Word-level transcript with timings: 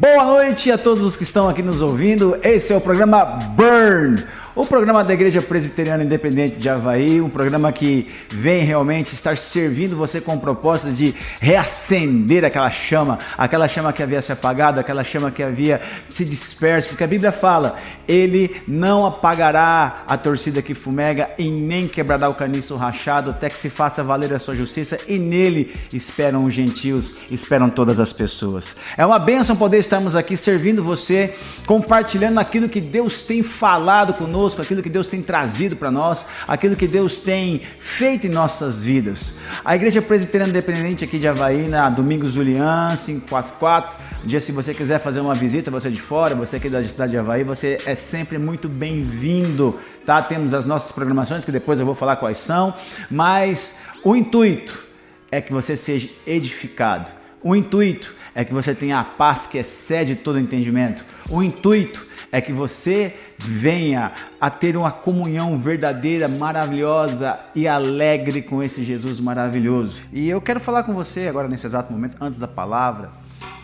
Boa 0.00 0.24
noite 0.24 0.72
a 0.72 0.78
todos 0.78 1.04
os 1.04 1.14
que 1.14 1.24
estão 1.24 1.46
aqui 1.46 1.62
nos 1.62 1.82
ouvindo. 1.82 2.34
Esse 2.42 2.72
é 2.72 2.76
o 2.76 2.80
programa 2.80 3.38
Burn 3.50 4.16
o 4.54 4.66
programa 4.66 5.04
da 5.04 5.14
Igreja 5.14 5.40
Presbiteriana 5.40 6.02
Independente 6.02 6.56
de 6.56 6.68
Havaí, 6.68 7.20
um 7.20 7.28
programa 7.28 7.70
que 7.70 8.08
vem 8.28 8.64
realmente 8.64 9.14
estar 9.14 9.36
servindo 9.36 9.96
você 9.96 10.20
com 10.20 10.34
o 10.34 10.40
propósito 10.40 10.92
de 10.92 11.14
reacender 11.40 12.44
aquela 12.44 12.68
chama, 12.68 13.16
aquela 13.38 13.68
chama 13.68 13.92
que 13.92 14.02
havia 14.02 14.20
se 14.20 14.32
apagado, 14.32 14.80
aquela 14.80 15.04
chama 15.04 15.30
que 15.30 15.42
havia 15.42 15.80
se 16.08 16.24
disperso, 16.24 16.88
porque 16.88 17.04
a 17.04 17.06
Bíblia 17.06 17.30
fala: 17.30 17.76
Ele 18.08 18.60
não 18.66 19.06
apagará 19.06 20.02
a 20.08 20.16
torcida 20.16 20.60
que 20.60 20.74
fumega 20.74 21.30
e 21.38 21.48
nem 21.48 21.86
quebrará 21.86 22.28
o 22.28 22.34
caniço 22.34 22.76
rachado, 22.76 23.30
até 23.30 23.48
que 23.48 23.58
se 23.58 23.70
faça 23.70 24.02
valer 24.02 24.32
a 24.32 24.38
sua 24.38 24.56
justiça, 24.56 24.98
e 25.06 25.16
nele 25.16 25.76
esperam 25.92 26.44
os 26.44 26.52
gentios, 26.52 27.18
esperam 27.30 27.70
todas 27.70 28.00
as 28.00 28.12
pessoas. 28.12 28.76
É 28.96 29.06
uma 29.06 29.18
bênção 29.18 29.54
poder 29.54 29.78
estarmos 29.78 30.16
aqui 30.16 30.36
servindo 30.36 30.82
você, 30.82 31.32
compartilhando 31.66 32.38
aquilo 32.38 32.68
que 32.68 32.80
Deus 32.80 33.24
tem 33.24 33.44
falado 33.44 34.12
conosco 34.14 34.39
conosco, 34.40 34.62
aquilo 34.62 34.82
que 34.82 34.88
Deus 34.88 35.06
tem 35.06 35.20
trazido 35.20 35.76
para 35.76 35.90
nós, 35.90 36.26
aquilo 36.48 36.74
que 36.74 36.86
Deus 36.86 37.20
tem 37.20 37.60
feito 37.78 38.26
em 38.26 38.30
nossas 38.30 38.82
vidas. 38.82 39.38
A 39.62 39.76
Igreja 39.76 40.00
Presbiteriana 40.00 40.48
Independente 40.48 41.04
aqui 41.04 41.18
de 41.18 41.28
Havaí, 41.28 41.68
na 41.68 41.90
Domingos 41.90 42.32
Julian, 42.32 42.96
544. 42.96 43.98
Um 44.24 44.26
dia, 44.26 44.40
se 44.40 44.50
você 44.50 44.72
quiser 44.72 44.98
fazer 44.98 45.20
uma 45.20 45.34
visita, 45.34 45.70
você 45.70 45.90
de 45.90 46.00
fora, 46.00 46.34
você 46.34 46.56
aqui 46.56 46.70
da 46.70 46.82
cidade 46.82 47.12
de 47.12 47.18
Havaí, 47.18 47.44
você 47.44 47.78
é 47.84 47.94
sempre 47.94 48.38
muito 48.38 48.66
bem-vindo, 48.66 49.78
tá? 50.06 50.22
Temos 50.22 50.54
as 50.54 50.64
nossas 50.64 50.92
programações, 50.92 51.44
que 51.44 51.52
depois 51.52 51.78
eu 51.78 51.84
vou 51.84 51.94
falar 51.94 52.16
quais 52.16 52.38
são, 52.38 52.72
mas 53.10 53.80
o 54.02 54.16
intuito 54.16 54.86
é 55.30 55.42
que 55.42 55.52
você 55.52 55.76
seja 55.76 56.08
edificado. 56.26 57.10
O 57.42 57.54
intuito 57.54 58.14
é 58.34 58.42
que 58.42 58.54
você 58.54 58.74
tenha 58.74 59.00
a 59.00 59.04
paz 59.04 59.46
que 59.46 59.58
excede 59.58 60.16
todo 60.16 60.38
entendimento. 60.38 61.04
O 61.30 61.42
intuito 61.42 62.06
é 62.32 62.40
que 62.40 62.52
você 62.52 63.14
venha 63.38 64.12
a 64.40 64.50
ter 64.50 64.76
uma 64.76 64.92
comunhão 64.92 65.58
verdadeira, 65.58 66.28
maravilhosa 66.28 67.38
e 67.54 67.66
alegre 67.66 68.42
com 68.42 68.62
esse 68.62 68.84
Jesus 68.84 69.18
maravilhoso. 69.18 70.02
E 70.12 70.28
eu 70.28 70.40
quero 70.40 70.60
falar 70.60 70.84
com 70.84 70.92
você 70.92 71.28
agora 71.28 71.48
nesse 71.48 71.66
exato 71.66 71.92
momento, 71.92 72.16
antes 72.20 72.38
da 72.38 72.48
palavra, 72.48 73.10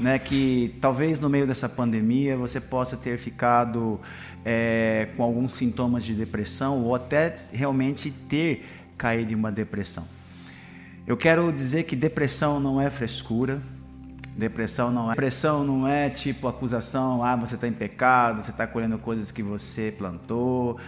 né, 0.01 0.19
que 0.19 0.75
talvez 0.81 1.21
no 1.21 1.29
meio 1.29 1.47
dessa 1.47 1.69
pandemia 1.69 2.37
você 2.37 2.61
possa 2.61 2.97
ter 2.97 3.19
ficado 3.19 4.01
é, 4.45 5.09
com 5.17 5.23
alguns 5.23 5.55
sintomas 5.55 6.05
de 6.05 6.15
depressão 6.15 6.83
ou 6.83 6.95
até 6.95 7.37
realmente 7.53 8.11
ter 8.11 8.65
caído 8.97 9.33
em 9.33 9.35
uma 9.35 9.53
depressão. 9.53 10.05
Eu 11.07 11.17
quero 11.17 11.53
dizer 11.53 11.85
que 11.85 11.95
depressão 11.95 12.59
não 12.59 12.81
é 12.81 12.91
frescura. 12.91 13.61
Depressão 14.37 14.91
não 14.91 15.07
é. 15.11 15.15
Depressão 15.15 15.65
não 15.65 15.89
é 15.89 16.11
tipo 16.11 16.47
acusação, 16.47 17.25
ah, 17.25 17.35
você 17.35 17.55
está 17.55 17.67
em 17.67 17.73
pecado, 17.73 18.43
você 18.43 18.51
está 18.51 18.67
colhendo 18.67 18.99
coisas 18.99 19.31
que 19.31 19.43
você 19.43 19.95
plantou. 19.97 20.79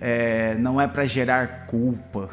É, 0.00 0.54
não 0.56 0.80
é 0.80 0.86
para 0.86 1.06
gerar 1.06 1.66
culpa, 1.66 2.28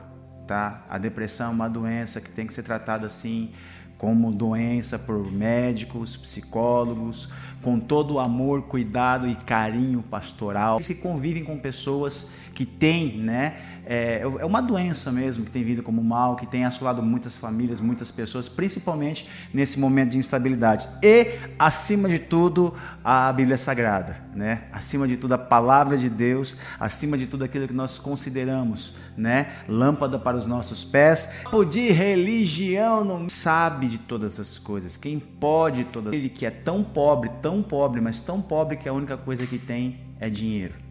tá? 0.45 0.81
A 0.89 0.97
depressão 0.97 1.47
é 1.47 1.53
uma 1.53 1.69
doença 1.69 2.19
que 2.19 2.29
tem 2.29 2.45
que 2.45 2.53
ser 2.53 2.63
tratada 2.63 3.07
assim 3.07 3.51
como 3.97 4.31
doença 4.31 4.99
por 4.99 5.31
médicos, 5.31 6.17
psicólogos, 6.17 7.29
com 7.61 7.79
todo 7.79 8.15
o 8.15 8.19
amor, 8.19 8.63
cuidado 8.63 9.27
e 9.27 9.35
carinho 9.35 10.03
pastoral. 10.03 10.79
Que 10.79 10.93
convivem 10.93 11.43
com 11.43 11.57
pessoas 11.57 12.31
que 12.56 12.66
têm, 12.66 13.17
né? 13.17 13.58
É, 13.86 14.21
é 14.21 14.45
uma 14.45 14.61
doença 14.61 15.11
mesmo 15.11 15.45
que 15.45 15.52
tem 15.52 15.64
vindo 15.64 15.83
como 15.83 16.04
mal, 16.04 16.36
que 16.36 16.48
tem 16.48 16.66
assolado 16.66 17.04
muitas 17.04 17.36
famílias, 17.36 17.80
muitas 17.80 18.10
pessoas, 18.10 18.49
principalmente 18.49 19.30
nesse 19.54 19.80
momento 19.80 20.11
de 20.11 20.17
instabilidade. 20.17 20.88
E, 21.04 21.38
acima 21.60 22.10
de 22.10 22.17
tudo, 22.17 22.73
a 23.04 23.32
Bíblia 23.32 23.58
Sagrada, 23.58 24.17
né? 24.33 24.64
Acima 24.71 25.08
de 25.08 25.17
tudo, 25.17 25.33
a 25.33 25.38
palavra 25.38 25.98
de 25.98 26.10
Deus, 26.10 26.58
acima 26.80 27.15
de 27.15 27.27
tudo 27.27 27.44
aquilo 27.44 27.67
que 27.67 27.73
nós 27.73 27.99
consideramos, 27.99 28.98
né? 29.15 29.52
Lâmpada 29.67 30.17
para 30.17 30.36
os 30.36 30.48
nossos 30.48 30.83
pés. 30.83 31.30
O 31.52 31.64
de 31.64 31.92
religião 31.92 33.04
não 33.04 33.30
sabe 33.30 33.88
de 33.88 33.99
todas 33.99 34.39
as 34.39 34.58
coisas. 34.58 34.98
Quem 34.98 35.20
pode 35.20 35.83
todas, 35.83 36.14
ele 36.14 36.30
que 36.30 36.45
é 36.45 36.52
tão 36.52 36.83
pobre, 36.83 37.30
tão 37.42 37.61
pobre, 37.61 38.02
mas 38.02 38.21
tão 38.21 38.42
pobre 38.42 38.77
que 38.77 38.89
a 38.89 38.94
única 38.94 39.17
coisa 39.17 39.45
que 39.45 39.60
tem 39.60 39.99
é 40.20 40.30
dinheiro 40.30 40.84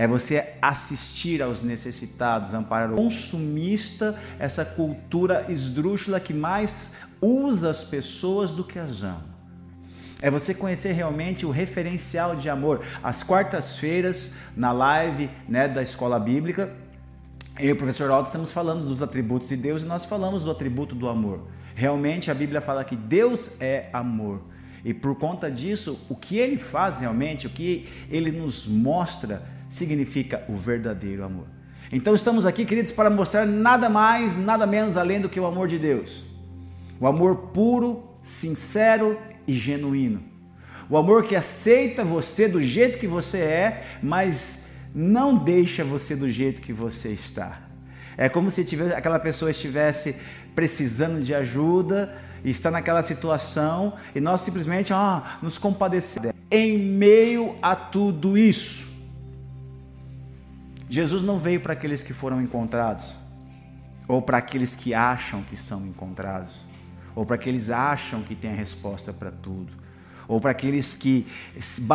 é 0.00 0.08
você 0.08 0.54
assistir 0.62 1.42
aos 1.42 1.62
necessitados, 1.62 2.54
amparar 2.54 2.90
o 2.90 2.96
consumista, 2.96 4.18
essa 4.38 4.64
cultura 4.64 5.44
esdrúxula 5.50 6.18
que 6.18 6.32
mais 6.32 6.94
usa 7.20 7.68
as 7.68 7.84
pessoas 7.84 8.50
do 8.50 8.64
que 8.64 8.78
as 8.78 9.02
ama. 9.02 9.26
É 10.22 10.30
você 10.30 10.54
conhecer 10.54 10.92
realmente 10.92 11.44
o 11.44 11.50
referencial 11.50 12.34
de 12.34 12.48
amor. 12.48 12.80
Às 13.02 13.22
quartas-feiras, 13.22 14.36
na 14.56 14.72
live 14.72 15.28
né, 15.46 15.68
da 15.68 15.82
escola 15.82 16.18
bíblica, 16.18 16.74
eu 17.58 17.68
e 17.68 17.72
o 17.72 17.76
professor 17.76 18.10
Aldo 18.10 18.28
estamos 18.28 18.50
falando 18.50 18.86
dos 18.86 19.02
atributos 19.02 19.50
de 19.50 19.56
Deus 19.56 19.82
e 19.82 19.84
nós 19.84 20.06
falamos 20.06 20.44
do 20.44 20.50
atributo 20.50 20.94
do 20.94 21.10
amor. 21.10 21.46
Realmente 21.74 22.30
a 22.30 22.34
Bíblia 22.34 22.62
fala 22.62 22.84
que 22.84 22.96
Deus 22.96 23.60
é 23.60 23.90
amor. 23.92 24.40
E 24.82 24.94
por 24.94 25.14
conta 25.18 25.50
disso, 25.50 26.00
o 26.08 26.16
que 26.16 26.38
ele 26.38 26.58
faz 26.58 27.00
realmente, 27.00 27.46
o 27.46 27.50
que 27.50 27.86
ele 28.10 28.30
nos 28.30 28.66
mostra, 28.66 29.59
significa 29.70 30.44
o 30.48 30.56
verdadeiro 30.56 31.24
amor. 31.24 31.46
Então 31.92 32.14
estamos 32.14 32.44
aqui, 32.44 32.66
queridos, 32.66 32.92
para 32.92 33.08
mostrar 33.08 33.46
nada 33.46 33.88
mais, 33.88 34.36
nada 34.36 34.66
menos 34.66 34.96
além 34.96 35.20
do 35.20 35.28
que 35.28 35.40
o 35.40 35.46
amor 35.46 35.66
de 35.66 35.78
Deus. 35.78 36.24
O 37.00 37.06
amor 37.06 37.36
puro, 37.54 38.04
sincero 38.22 39.18
e 39.46 39.56
genuíno. 39.56 40.22
O 40.88 40.96
amor 40.96 41.24
que 41.24 41.34
aceita 41.34 42.04
você 42.04 42.46
do 42.48 42.60
jeito 42.60 42.98
que 42.98 43.06
você 43.06 43.38
é, 43.38 43.84
mas 44.02 44.72
não 44.94 45.36
deixa 45.36 45.84
você 45.84 46.14
do 46.14 46.30
jeito 46.30 46.60
que 46.60 46.72
você 46.72 47.10
está. 47.10 47.60
É 48.16 48.28
como 48.28 48.50
se 48.50 48.64
tivesse, 48.64 48.94
aquela 48.94 49.18
pessoa 49.18 49.50
estivesse 49.50 50.16
precisando 50.54 51.22
de 51.22 51.34
ajuda, 51.34 52.12
está 52.44 52.70
naquela 52.70 53.02
situação 53.02 53.94
e 54.14 54.20
nós 54.20 54.40
simplesmente 54.40 54.92
ah, 54.92 55.38
nos 55.40 55.58
compadecemos. 55.58 56.32
Em 56.50 56.76
meio 56.76 57.56
a 57.62 57.76
tudo 57.76 58.36
isso, 58.36 58.89
Jesus 60.90 61.22
não 61.22 61.38
veio 61.38 61.60
para 61.60 61.72
aqueles 61.72 62.02
que 62.02 62.12
foram 62.12 62.42
encontrados, 62.42 63.14
ou 64.08 64.20
para 64.20 64.38
aqueles 64.38 64.74
que 64.74 64.92
acham 64.92 65.40
que 65.40 65.56
são 65.56 65.86
encontrados, 65.86 66.66
ou 67.14 67.24
para 67.24 67.36
aqueles 67.36 67.70
acham 67.70 68.24
que 68.24 68.34
têm 68.34 68.50
a 68.50 68.56
resposta 68.56 69.12
para 69.12 69.30
tudo, 69.30 69.72
ou 70.26 70.40
para 70.40 70.50
aqueles 70.50 70.96
que 70.96 71.28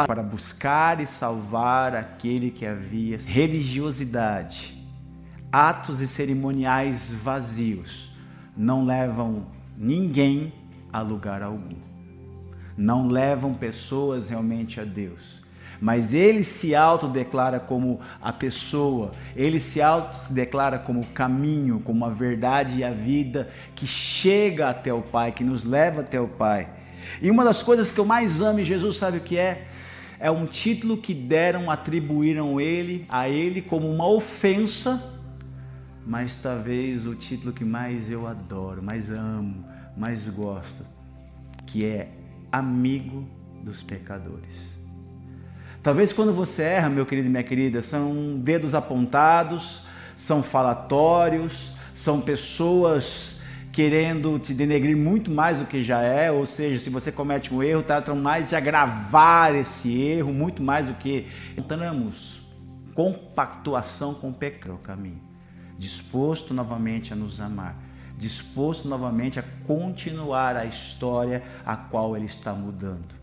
para 0.08 0.24
buscar 0.24 1.02
e 1.02 1.08
salvar 1.08 1.94
aquele 1.94 2.50
que 2.50 2.66
havia 2.66 3.18
religiosidade, 3.28 4.82
atos 5.52 6.00
e 6.00 6.08
cerimoniais 6.08 7.12
vazios 7.12 8.16
não 8.56 8.86
levam 8.86 9.46
ninguém 9.78 10.54
a 10.92 11.02
lugar 11.02 11.44
algum. 11.44 11.76
Não 12.78 13.08
levam 13.08 13.54
pessoas 13.54 14.30
realmente 14.30 14.80
a 14.80 14.86
Deus 14.86 15.45
mas 15.80 16.14
ele 16.14 16.44
se 16.44 16.76
autodeclara 16.76 17.60
como 17.60 18.00
a 18.22 18.32
pessoa, 18.32 19.12
ele 19.36 19.60
se 19.60 19.82
autodeclara 19.82 20.80
como 20.80 21.02
o 21.02 21.08
caminho, 21.08 21.80
como 21.80 22.06
a 22.06 22.10
verdade 22.10 22.80
e 22.80 22.84
a 22.84 22.92
vida 22.92 23.50
que 23.76 23.86
chega 23.86 24.70
até 24.70 24.94
o 24.94 25.02
Pai, 25.02 25.32
que 25.32 25.44
nos 25.44 25.64
leva 25.64 26.02
até 26.02 26.20
o 26.20 26.28
Pai. 26.28 26.70
E 27.22 27.30
uma 27.30 27.44
das 27.44 27.62
coisas 27.62 27.92
que 27.92 28.00
eu 28.00 28.06
mais 28.06 28.42
amo 28.42 28.60
em 28.60 28.64
Jesus, 28.64 28.98
sabe 28.98 29.18
o 29.18 29.22
que 29.22 29.38
é? 29.38 29.68
É 30.20 30.32
um 30.32 30.46
título 30.46 30.98
que 30.98 31.14
deram, 31.14 31.70
atribuíram 31.70 32.60
ele 32.60 33.06
a 33.10 33.28
ele 33.30 33.62
como 33.62 33.90
uma 33.90 34.08
ofensa, 34.08 35.14
mas 36.06 36.36
talvez 36.36 37.06
o 37.06 37.16
título 37.16 37.52
que 37.52 37.66
mais 37.66 38.10
eu 38.10 38.26
adoro, 38.28 38.82
mais 38.82 39.12
amo, 39.12 39.66
mais 39.98 40.28
gosto, 40.28 40.86
que 41.66 41.84
é 41.84 42.10
amigo 42.52 43.28
dos 43.64 43.82
pecadores. 43.82 44.75
Talvez 45.86 46.12
quando 46.12 46.34
você 46.34 46.64
erra, 46.64 46.90
meu 46.90 47.06
querido 47.06 47.28
e 47.28 47.30
minha 47.30 47.44
querida, 47.44 47.80
são 47.80 48.40
dedos 48.40 48.74
apontados, 48.74 49.84
são 50.16 50.42
falatórios, 50.42 51.74
são 51.94 52.20
pessoas 52.20 53.40
querendo 53.72 54.40
te 54.40 54.56
denegrir 54.56 54.98
muito 54.98 55.30
mais 55.30 55.60
do 55.60 55.68
que 55.68 55.84
já 55.84 56.02
é, 56.02 56.32
ou 56.32 56.44
seja, 56.44 56.80
se 56.80 56.90
você 56.90 57.12
comete 57.12 57.54
um 57.54 57.62
erro, 57.62 57.84
tratam 57.84 58.16
mais 58.16 58.50
de 58.50 58.56
agravar 58.56 59.54
esse 59.54 59.96
erro, 60.02 60.34
muito 60.34 60.64
mais 60.64 60.88
do 60.88 60.96
que 60.96 61.28
encontramos 61.56 62.42
compactuação 62.96 64.16
com 64.16 64.30
o 64.30 64.34
pecado, 64.34 64.74
o 64.74 64.80
caminho, 64.80 65.22
disposto 65.78 66.52
novamente 66.52 67.14
a 67.14 67.16
nos 67.16 67.40
amar, 67.40 67.76
disposto 68.18 68.88
novamente 68.88 69.40
a 69.40 69.44
continuar 69.68 70.56
a 70.56 70.66
história 70.66 71.44
a 71.64 71.76
qual 71.76 72.18
ele 72.18 72.26
está 72.26 72.54
mudando. 72.54 73.15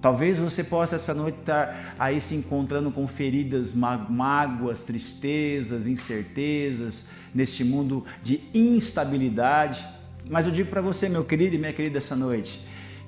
Talvez 0.00 0.38
você 0.38 0.62
possa 0.62 0.96
essa 0.96 1.12
noite 1.12 1.40
estar 1.40 1.94
aí 1.98 2.20
se 2.20 2.34
encontrando 2.34 2.90
com 2.90 3.06
feridas, 3.08 3.74
mágoas, 3.74 4.84
tristezas, 4.84 5.86
incertezas, 5.88 7.08
neste 7.34 7.64
mundo 7.64 8.04
de 8.22 8.40
instabilidade. 8.54 9.84
Mas 10.30 10.46
eu 10.46 10.52
digo 10.52 10.70
para 10.70 10.80
você, 10.80 11.08
meu 11.08 11.24
querido 11.24 11.56
e 11.56 11.58
minha 11.58 11.72
querida, 11.72 11.98
essa 11.98 12.14
noite, 12.14 12.60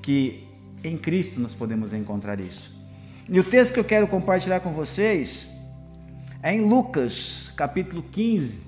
que 0.02 0.48
em 0.82 0.96
Cristo 0.96 1.38
nós 1.38 1.54
podemos 1.54 1.92
encontrar 1.92 2.40
isso. 2.40 2.74
E 3.28 3.38
o 3.38 3.44
texto 3.44 3.74
que 3.74 3.80
eu 3.80 3.84
quero 3.84 4.08
compartilhar 4.08 4.58
com 4.58 4.72
vocês 4.72 5.48
é 6.42 6.52
em 6.52 6.68
Lucas, 6.68 7.52
capítulo 7.54 8.02
15, 8.02 8.62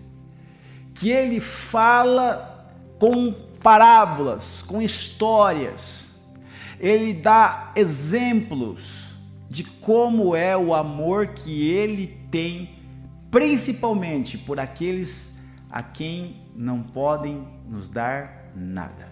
que 0.95 1.11
ele 1.11 1.41
fala 1.41 2.69
com 2.99 3.33
parábolas, 3.61 4.63
com 4.63 4.81
histórias. 4.81 6.02
Ele 6.83 7.13
dá 7.13 7.71
exemplos 7.77 9.15
de 9.49 9.63
como 9.63 10.35
é 10.35 10.57
o 10.57 10.75
amor 10.75 11.29
que 11.29 11.71
ele 11.71 12.09
tem, 12.29 12.71
principalmente 13.31 14.37
por 14.37 14.59
aqueles 14.59 15.39
a 15.71 15.81
quem 15.81 16.43
não 16.57 16.83
podem 16.83 17.47
nos 17.69 17.89
dar 17.89 18.51
nada. 18.57 19.09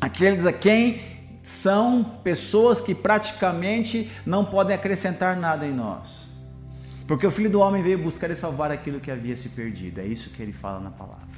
Aqueles 0.00 0.46
a 0.46 0.52
quem 0.52 1.00
são 1.42 2.02
pessoas 2.24 2.80
que 2.80 2.94
praticamente 2.94 4.10
não 4.24 4.46
podem 4.46 4.74
acrescentar 4.74 5.36
nada 5.36 5.66
em 5.66 5.74
nós. 5.74 6.30
Porque 7.06 7.26
o 7.26 7.30
Filho 7.30 7.50
do 7.50 7.60
Homem 7.60 7.82
veio 7.82 7.98
buscar 7.98 8.30
e 8.30 8.36
salvar 8.36 8.70
aquilo 8.70 8.98
que 8.98 9.10
havia 9.10 9.36
se 9.36 9.50
perdido. 9.50 10.00
É 10.00 10.06
isso 10.06 10.30
que 10.30 10.42
ele 10.42 10.54
fala 10.54 10.80
na 10.80 10.90
palavra. 10.90 11.33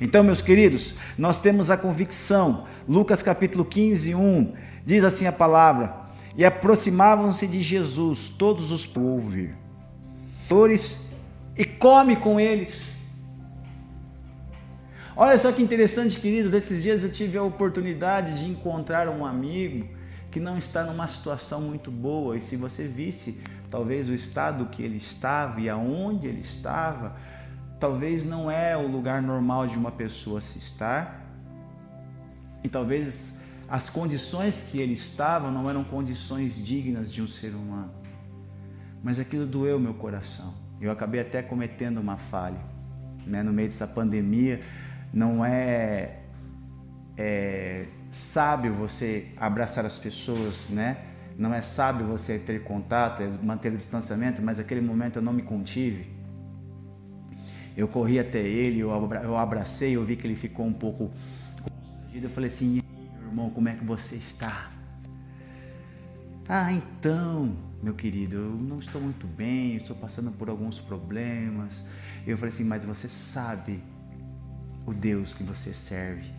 Então, 0.00 0.24
meus 0.24 0.40
queridos, 0.40 0.94
nós 1.16 1.40
temos 1.40 1.70
a 1.70 1.76
convicção. 1.76 2.66
Lucas 2.88 3.22
capítulo 3.22 3.64
15, 3.64 4.14
1 4.14 4.52
diz 4.84 5.04
assim 5.04 5.26
a 5.26 5.32
palavra: 5.32 5.94
E 6.36 6.44
aproximavam-se 6.44 7.46
de 7.46 7.60
Jesus 7.60 8.28
todos 8.28 8.72
os 8.72 8.86
ouvir, 9.02 9.54
e 11.56 11.64
come 11.64 12.16
com 12.16 12.40
eles. 12.40 12.82
Olha 15.14 15.36
só 15.36 15.52
que 15.52 15.62
interessante, 15.62 16.18
queridos. 16.18 16.54
Esses 16.54 16.82
dias 16.82 17.04
eu 17.04 17.12
tive 17.12 17.36
a 17.36 17.42
oportunidade 17.42 18.38
de 18.38 18.46
encontrar 18.46 19.08
um 19.08 19.26
amigo 19.26 19.86
que 20.30 20.40
não 20.40 20.56
está 20.56 20.84
numa 20.84 21.06
situação 21.06 21.60
muito 21.60 21.90
boa. 21.90 22.36
E 22.36 22.40
se 22.40 22.56
você 22.56 22.88
visse 22.88 23.42
talvez 23.70 24.08
o 24.08 24.14
estado 24.14 24.66
que 24.66 24.82
ele 24.82 24.96
estava 24.96 25.60
e 25.60 25.68
aonde 25.68 26.26
ele 26.26 26.40
estava, 26.40 27.14
talvez 27.82 28.24
não 28.24 28.48
é 28.48 28.76
o 28.76 28.86
lugar 28.86 29.20
normal 29.20 29.66
de 29.66 29.76
uma 29.76 29.90
pessoa 29.90 30.40
se 30.40 30.56
estar. 30.56 31.20
E 32.62 32.68
talvez 32.68 33.42
as 33.68 33.90
condições 33.90 34.68
que 34.70 34.80
ele 34.80 34.92
estava 34.92 35.50
não 35.50 35.68
eram 35.68 35.82
condições 35.82 36.64
dignas 36.64 37.12
de 37.12 37.20
um 37.20 37.26
ser 37.26 37.48
humano. 37.48 37.90
Mas 39.02 39.18
aquilo 39.18 39.44
doeu 39.44 39.80
meu 39.80 39.94
coração. 39.94 40.54
Eu 40.80 40.92
acabei 40.92 41.22
até 41.22 41.42
cometendo 41.42 41.98
uma 41.98 42.16
falha. 42.16 42.60
Né? 43.26 43.42
No 43.42 43.52
meio 43.52 43.68
dessa 43.68 43.88
pandemia, 43.88 44.60
não 45.12 45.44
é, 45.44 46.20
é 47.18 47.86
sábio 48.12 48.72
você 48.74 49.26
abraçar 49.36 49.84
as 49.84 49.98
pessoas, 49.98 50.68
né? 50.68 50.98
não 51.36 51.52
é 51.52 51.60
sábio 51.60 52.06
você 52.06 52.38
ter 52.38 52.62
contato, 52.62 53.22
é 53.22 53.26
manter 53.42 53.72
o 53.72 53.76
distanciamento, 53.76 54.40
mas 54.40 54.58
naquele 54.58 54.80
momento 54.80 55.16
eu 55.16 55.22
não 55.22 55.32
me 55.32 55.42
contive. 55.42 56.21
Eu 57.76 57.88
corri 57.88 58.18
até 58.18 58.40
ele, 58.40 58.80
eu 58.80 59.36
abracei, 59.36 59.96
eu 59.96 60.04
vi 60.04 60.16
que 60.16 60.26
ele 60.26 60.36
ficou 60.36 60.66
um 60.66 60.72
pouco 60.72 61.10
constrangido. 61.62 62.26
Eu 62.26 62.30
falei 62.30 62.48
assim: 62.48 62.80
meu 63.18 63.28
irmão, 63.28 63.50
como 63.50 63.68
é 63.68 63.74
que 63.74 63.84
você 63.84 64.16
está? 64.16 64.70
Ah, 66.48 66.72
então, 66.72 67.56
meu 67.82 67.94
querido, 67.94 68.36
eu 68.36 68.50
não 68.50 68.78
estou 68.78 69.00
muito 69.00 69.26
bem, 69.26 69.76
estou 69.76 69.96
passando 69.96 70.30
por 70.32 70.50
alguns 70.50 70.78
problemas. 70.78 71.84
Eu 72.26 72.36
falei 72.36 72.52
assim: 72.52 72.64
mas 72.64 72.84
você 72.84 73.08
sabe 73.08 73.80
o 74.86 74.92
Deus 74.92 75.32
que 75.32 75.42
você 75.42 75.72
serve, 75.72 76.30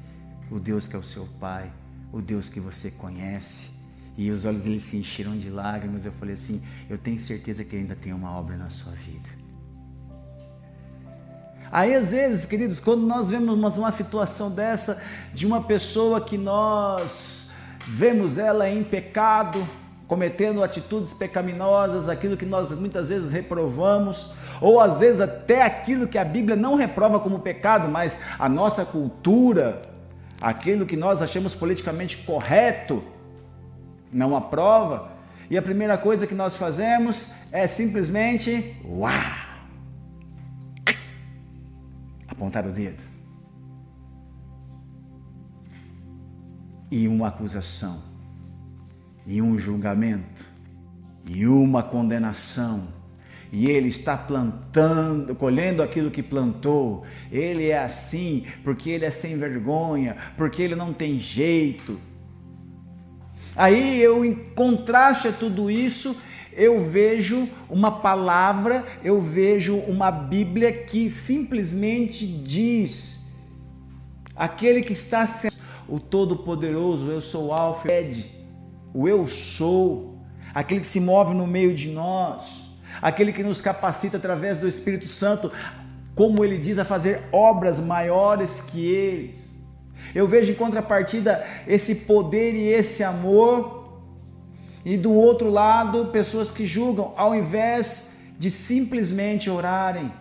o 0.51 0.59
Deus 0.59 0.88
que 0.88 0.95
é 0.95 1.00
o 1.00 1.03
seu 1.03 1.25
Pai, 1.39 1.71
o 2.12 2.21
Deus 2.21 2.47
que 2.47 2.59
você 2.59 2.91
conhece. 2.91 3.71
E 4.15 4.30
os 4.30 4.45
olhos 4.45 4.65
dele 4.65 4.80
se 4.80 4.95
encheram 4.95 5.35
de 5.35 5.50
lágrimas. 5.50 6.06
Eu 6.06 6.12
falei 6.12 6.35
assim: 6.35 6.62
Eu 6.88 7.00
tenho 7.00 7.19
certeza 7.19 7.65
que 7.65 7.75
ainda 7.75 7.95
tem 7.95 8.13
uma 8.13 8.31
obra 8.31 8.56
na 8.56 8.69
sua 8.69 8.91
vida. 8.91 9.43
Aí, 11.73 11.95
às 11.95 12.11
vezes, 12.11 12.45
queridos, 12.45 12.79
quando 12.79 13.01
nós 13.01 13.31
vemos 13.31 13.55
uma, 13.55 13.67
uma 13.69 13.89
situação 13.89 14.51
dessa, 14.51 15.01
de 15.33 15.47
uma 15.47 15.59
pessoa 15.59 16.21
que 16.21 16.37
nós 16.37 17.51
vemos 17.87 18.37
ela 18.37 18.69
em 18.69 18.83
pecado, 18.83 19.67
cometendo 20.07 20.63
atitudes 20.63 21.15
pecaminosas, 21.15 22.07
aquilo 22.09 22.37
que 22.37 22.45
nós 22.45 22.71
muitas 22.79 23.09
vezes 23.09 23.31
reprovamos, 23.31 24.35
ou 24.61 24.79
às 24.79 24.99
vezes 24.99 25.19
até 25.19 25.63
aquilo 25.63 26.07
que 26.07 26.19
a 26.19 26.23
Bíblia 26.23 26.55
não 26.55 26.75
reprova 26.75 27.19
como 27.19 27.39
pecado, 27.39 27.89
mas 27.89 28.19
a 28.37 28.47
nossa 28.47 28.85
cultura, 28.85 29.81
aquilo 30.39 30.85
que 30.85 30.95
nós 30.95 31.23
achamos 31.23 31.55
politicamente 31.55 32.17
correto, 32.17 33.03
não 34.11 34.37
aprova. 34.37 35.09
E 35.49 35.57
a 35.57 35.61
primeira 35.63 35.97
coisa 35.97 36.27
que 36.27 36.35
nós 36.35 36.55
fazemos 36.55 37.31
é 37.51 37.65
simplesmente 37.65 38.77
uau! 38.87 39.52
Apontar 42.44 42.68
o 42.68 42.72
dedo. 42.72 43.01
E 46.92 47.07
uma 47.07 47.30
acusação, 47.30 48.04
e 49.25 49.42
um 49.42 49.57
julgamento, 49.57 50.44
e 51.30 51.48
uma 51.48 51.81
condenação. 51.81 52.90
E 53.50 53.68
ele 53.68 53.88
está 53.88 54.18
plantando, 54.18 55.34
colhendo 55.36 55.81
aquilo 55.81 56.12
que 56.12 56.22
plantou. 56.22 57.06
Ele 57.31 57.69
é 57.69 57.81
assim 57.81 58.45
porque 58.62 58.90
ele 58.90 59.06
é 59.06 59.12
sem 59.12 59.38
vergonha, 59.38 60.18
porque 60.36 60.62
ele 60.62 60.75
não 60.75 60.92
tem 60.92 61.18
jeito. 61.18 61.98
Aí 63.56 64.01
eu, 64.01 64.25
em 64.25 64.34
contraste 64.34 65.31
tudo 65.31 65.72
isso, 65.72 66.22
eu 66.55 66.83
vejo 66.83 67.47
uma 67.69 68.00
palavra, 68.00 68.83
eu 69.03 69.21
vejo 69.21 69.77
uma 69.77 70.11
Bíblia 70.11 70.71
que 70.71 71.09
simplesmente 71.09 72.25
diz: 72.25 73.31
aquele 74.35 74.81
que 74.81 74.94
está 74.94 75.25
sendo 75.27 75.53
o 75.88 76.00
Todo-Poderoso, 76.00 77.09
eu 77.09 77.21
sou 77.21 77.53
Alfa 77.53 77.91
Ed, 77.91 78.25
o 78.94 79.07
eu 79.07 79.28
sou, 79.28 80.16
aquele 80.54 80.81
que 80.81 80.87
se 80.87 80.99
move 80.99 81.33
no 81.33 81.45
meio 81.45 81.75
de 81.75 81.89
nós, 81.89 82.63
aquele 83.01 83.33
que 83.33 83.44
nos 83.44 83.61
capacita 83.61 84.18
através 84.18 84.59
do 84.59 84.68
Espírito 84.68 85.07
Santo, 85.07 85.51
como 86.16 86.44
ele 86.44 86.57
diz, 86.57 86.78
a 86.78 86.85
fazer 86.85 87.21
obras 87.31 87.80
maiores 87.80 88.61
que 88.61 88.85
eles. 88.85 89.44
Eu 90.13 90.28
vejo 90.28 90.51
em 90.51 90.56
contrapartida 90.56 91.45
esse 91.68 91.95
poder 91.95 92.54
e 92.54 92.68
esse 92.68 93.04
amor, 93.04 93.82
e 94.85 94.97
do 94.97 95.13
outro 95.13 95.49
lado, 95.49 96.07
pessoas 96.07 96.52
que 96.52 96.66
julgam, 96.66 97.13
ao 97.16 97.33
invés 97.33 98.18
de 98.37 98.52
simplesmente 98.52 99.49
orarem. 99.49 100.11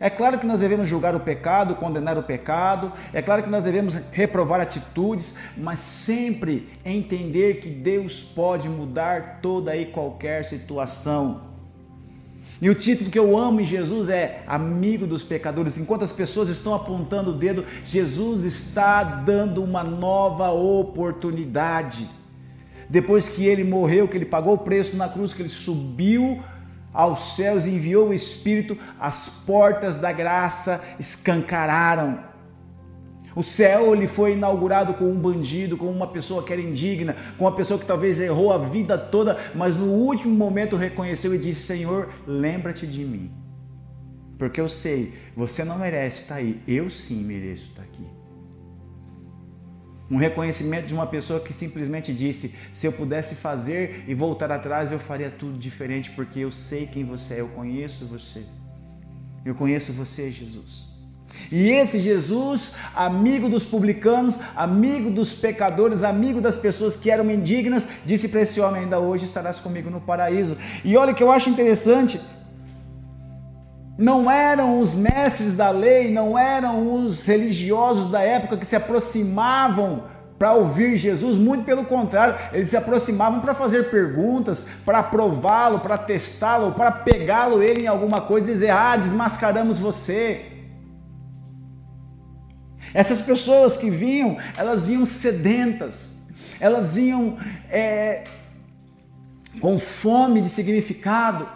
É 0.00 0.08
claro 0.08 0.38
que 0.38 0.46
nós 0.46 0.60
devemos 0.60 0.88
julgar 0.88 1.16
o 1.16 1.20
pecado, 1.20 1.74
condenar 1.74 2.16
o 2.16 2.22
pecado, 2.22 2.92
é 3.12 3.20
claro 3.20 3.42
que 3.42 3.50
nós 3.50 3.64
devemos 3.64 3.98
reprovar 4.12 4.60
atitudes, 4.60 5.38
mas 5.56 5.80
sempre 5.80 6.68
entender 6.84 7.54
que 7.54 7.68
Deus 7.68 8.22
pode 8.22 8.68
mudar 8.68 9.40
toda 9.42 9.76
e 9.76 9.86
qualquer 9.86 10.44
situação. 10.44 11.48
E 12.62 12.70
o 12.70 12.74
título 12.74 13.10
que 13.10 13.18
eu 13.18 13.36
amo 13.36 13.60
em 13.60 13.66
Jesus 13.66 14.08
é 14.08 14.42
Amigo 14.46 15.06
dos 15.06 15.22
Pecadores. 15.22 15.78
Enquanto 15.78 16.02
as 16.02 16.12
pessoas 16.12 16.48
estão 16.48 16.74
apontando 16.74 17.30
o 17.30 17.34
dedo, 17.34 17.64
Jesus 17.84 18.44
está 18.44 19.02
dando 19.02 19.62
uma 19.62 19.82
nova 19.84 20.50
oportunidade. 20.50 22.08
Depois 22.88 23.28
que 23.28 23.44
ele 23.44 23.64
morreu, 23.64 24.08
que 24.08 24.16
ele 24.16 24.24
pagou 24.24 24.54
o 24.54 24.58
preço 24.58 24.96
na 24.96 25.08
cruz, 25.08 25.34
que 25.34 25.42
ele 25.42 25.48
subiu 25.48 26.42
aos 26.92 27.36
céus 27.36 27.66
e 27.66 27.70
enviou 27.70 28.08
o 28.08 28.14
Espírito, 28.14 28.78
as 28.98 29.44
portas 29.46 29.96
da 29.96 30.10
graça 30.10 30.82
escancararam. 30.98 32.26
O 33.36 33.42
céu 33.42 33.94
ele 33.94 34.08
foi 34.08 34.32
inaugurado 34.32 34.94
com 34.94 35.04
um 35.04 35.14
bandido, 35.14 35.76
com 35.76 35.86
uma 35.86 36.08
pessoa 36.08 36.42
que 36.42 36.52
era 36.52 36.62
indigna, 36.62 37.14
com 37.36 37.44
uma 37.44 37.54
pessoa 37.54 37.78
que 37.78 37.86
talvez 37.86 38.20
errou 38.20 38.52
a 38.52 38.58
vida 38.58 38.98
toda, 38.98 39.38
mas 39.54 39.76
no 39.76 39.86
último 39.86 40.34
momento 40.34 40.76
reconheceu 40.76 41.34
e 41.34 41.38
disse: 41.38 41.60
Senhor, 41.60 42.08
lembra-te 42.26 42.86
de 42.86 43.04
mim. 43.04 43.30
Porque 44.38 44.60
eu 44.60 44.68
sei, 44.68 45.14
você 45.36 45.62
não 45.62 45.78
merece 45.78 46.22
estar 46.22 46.36
aí, 46.36 46.60
eu 46.66 46.88
sim 46.88 47.22
mereço 47.22 47.66
estar 47.66 47.82
aqui. 47.82 48.17
Um 50.10 50.16
reconhecimento 50.16 50.86
de 50.86 50.94
uma 50.94 51.06
pessoa 51.06 51.40
que 51.40 51.52
simplesmente 51.52 52.12
disse: 52.12 52.54
se 52.72 52.86
eu 52.86 52.92
pudesse 52.92 53.34
fazer 53.34 54.04
e 54.06 54.14
voltar 54.14 54.50
atrás, 54.50 54.90
eu 54.90 54.98
faria 54.98 55.30
tudo 55.30 55.58
diferente, 55.58 56.10
porque 56.12 56.40
eu 56.40 56.50
sei 56.50 56.86
quem 56.86 57.04
você 57.04 57.34
é, 57.34 57.40
eu 57.40 57.48
conheço 57.48 58.06
você. 58.06 58.42
Eu 59.44 59.54
conheço 59.54 59.92
você, 59.92 60.30
Jesus. 60.30 60.88
E 61.52 61.70
esse 61.70 62.00
Jesus, 62.00 62.74
amigo 62.94 63.48
dos 63.48 63.64
publicanos, 63.64 64.38
amigo 64.56 65.10
dos 65.10 65.34
pecadores, 65.34 66.02
amigo 66.02 66.40
das 66.40 66.56
pessoas 66.56 66.96
que 66.96 67.10
eram 67.10 67.30
indignas, 67.30 67.86
disse 68.04 68.28
para 68.28 68.42
esse 68.42 68.60
homem: 68.60 68.82
ainda 68.82 68.98
hoje 68.98 69.24
estarás 69.24 69.60
comigo 69.60 69.90
no 69.90 70.00
paraíso. 70.00 70.56
E 70.84 70.96
olha 70.96 71.14
que 71.14 71.22
eu 71.22 71.30
acho 71.30 71.50
interessante. 71.50 72.20
Não 73.98 74.30
eram 74.30 74.78
os 74.78 74.94
mestres 74.94 75.56
da 75.56 75.70
lei, 75.70 76.12
não 76.12 76.38
eram 76.38 76.94
os 76.94 77.26
religiosos 77.26 78.12
da 78.12 78.22
época 78.22 78.56
que 78.56 78.64
se 78.64 78.76
aproximavam 78.76 80.04
para 80.38 80.52
ouvir 80.52 80.96
Jesus, 80.96 81.36
muito 81.36 81.64
pelo 81.64 81.84
contrário, 81.84 82.38
eles 82.52 82.70
se 82.70 82.76
aproximavam 82.76 83.40
para 83.40 83.52
fazer 83.54 83.90
perguntas, 83.90 84.68
para 84.84 85.02
prová-lo, 85.02 85.80
para 85.80 85.98
testá-lo, 85.98 86.72
para 86.74 86.92
pegá-lo 86.92 87.60
ele 87.60 87.82
em 87.82 87.88
alguma 87.88 88.20
coisa 88.20 88.48
e 88.48 88.52
dizer: 88.52 88.70
Ah, 88.70 88.96
desmascaramos 88.96 89.78
você. 89.78 90.52
Essas 92.94 93.20
pessoas 93.20 93.76
que 93.76 93.90
vinham, 93.90 94.38
elas 94.56 94.86
vinham 94.86 95.04
sedentas, 95.04 96.22
elas 96.60 96.94
vinham 96.94 97.36
é, 97.68 98.22
com 99.60 99.76
fome 99.76 100.40
de 100.40 100.48
significado, 100.48 101.48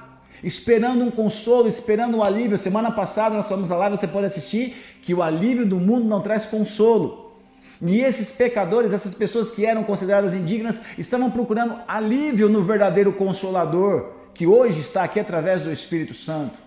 esperando 0.42 1.04
um 1.04 1.10
consolo, 1.10 1.68
esperando 1.68 2.18
um 2.18 2.24
alívio. 2.24 2.58
Semana 2.58 2.90
passada 2.90 3.36
nós 3.36 3.48
fomos 3.48 3.70
lá, 3.70 3.88
você 3.88 4.06
pode 4.06 4.26
assistir, 4.26 4.74
que 5.00 5.14
o 5.14 5.22
alívio 5.22 5.66
do 5.66 5.78
mundo 5.78 6.06
não 6.06 6.20
traz 6.20 6.46
consolo. 6.46 7.32
E 7.80 8.00
esses 8.00 8.36
pecadores, 8.36 8.92
essas 8.92 9.14
pessoas 9.14 9.50
que 9.50 9.66
eram 9.66 9.82
consideradas 9.82 10.34
indignas, 10.34 10.82
estavam 10.96 11.30
procurando 11.30 11.80
alívio 11.86 12.48
no 12.48 12.62
verdadeiro 12.62 13.12
consolador, 13.12 14.12
que 14.34 14.46
hoje 14.46 14.80
está 14.80 15.02
aqui 15.02 15.18
através 15.18 15.62
do 15.62 15.72
Espírito 15.72 16.14
Santo. 16.14 16.58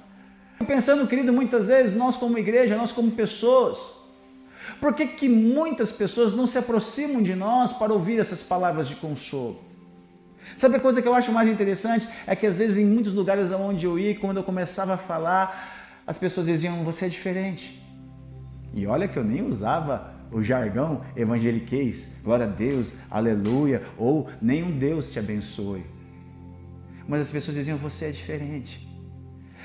Pensando, 0.67 1.07
querido, 1.07 1.31
muitas 1.31 1.67
vezes 1.67 1.95
nós 1.95 2.17
como 2.17 2.37
igreja, 2.37 2.75
nós 2.77 2.91
como 2.91 3.11
pessoas, 3.11 3.77
por 4.79 4.93
que, 4.93 5.05
que 5.05 5.29
muitas 5.29 5.91
pessoas 5.91 6.33
não 6.33 6.47
se 6.47 6.57
aproximam 6.57 7.21
de 7.21 7.35
nós 7.35 7.73
para 7.73 7.93
ouvir 7.93 8.19
essas 8.19 8.43
palavras 8.43 8.87
de 8.87 8.95
consolo? 8.95 9.59
Sabe 10.57 10.77
a 10.77 10.79
coisa 10.79 11.01
que 11.01 11.07
eu 11.07 11.13
acho 11.13 11.31
mais 11.31 11.47
interessante? 11.47 12.07
É 12.25 12.35
que 12.35 12.47
às 12.47 12.57
vezes 12.57 12.77
em 12.77 12.85
muitos 12.85 13.13
lugares 13.13 13.51
onde 13.51 13.85
eu 13.85 13.99
ia, 13.99 14.17
quando 14.17 14.37
eu 14.37 14.43
começava 14.43 14.93
a 14.93 14.97
falar, 14.97 16.01
as 16.07 16.17
pessoas 16.17 16.45
diziam, 16.45 16.83
você 16.83 17.05
é 17.05 17.09
diferente. 17.09 17.81
E 18.73 18.85
olha 18.85 19.07
que 19.07 19.17
eu 19.17 19.23
nem 19.23 19.41
usava 19.41 20.13
o 20.31 20.43
jargão 20.43 21.01
evangeliquez, 21.15 22.17
glória 22.23 22.45
a 22.45 22.49
Deus, 22.49 22.97
aleluia, 23.09 23.83
ou 23.97 24.29
nenhum 24.41 24.71
Deus 24.71 25.11
te 25.11 25.19
abençoe. 25.19 25.85
Mas 27.07 27.21
as 27.21 27.31
pessoas 27.31 27.55
diziam, 27.55 27.77
você 27.77 28.05
é 28.05 28.11
diferente. 28.11 28.85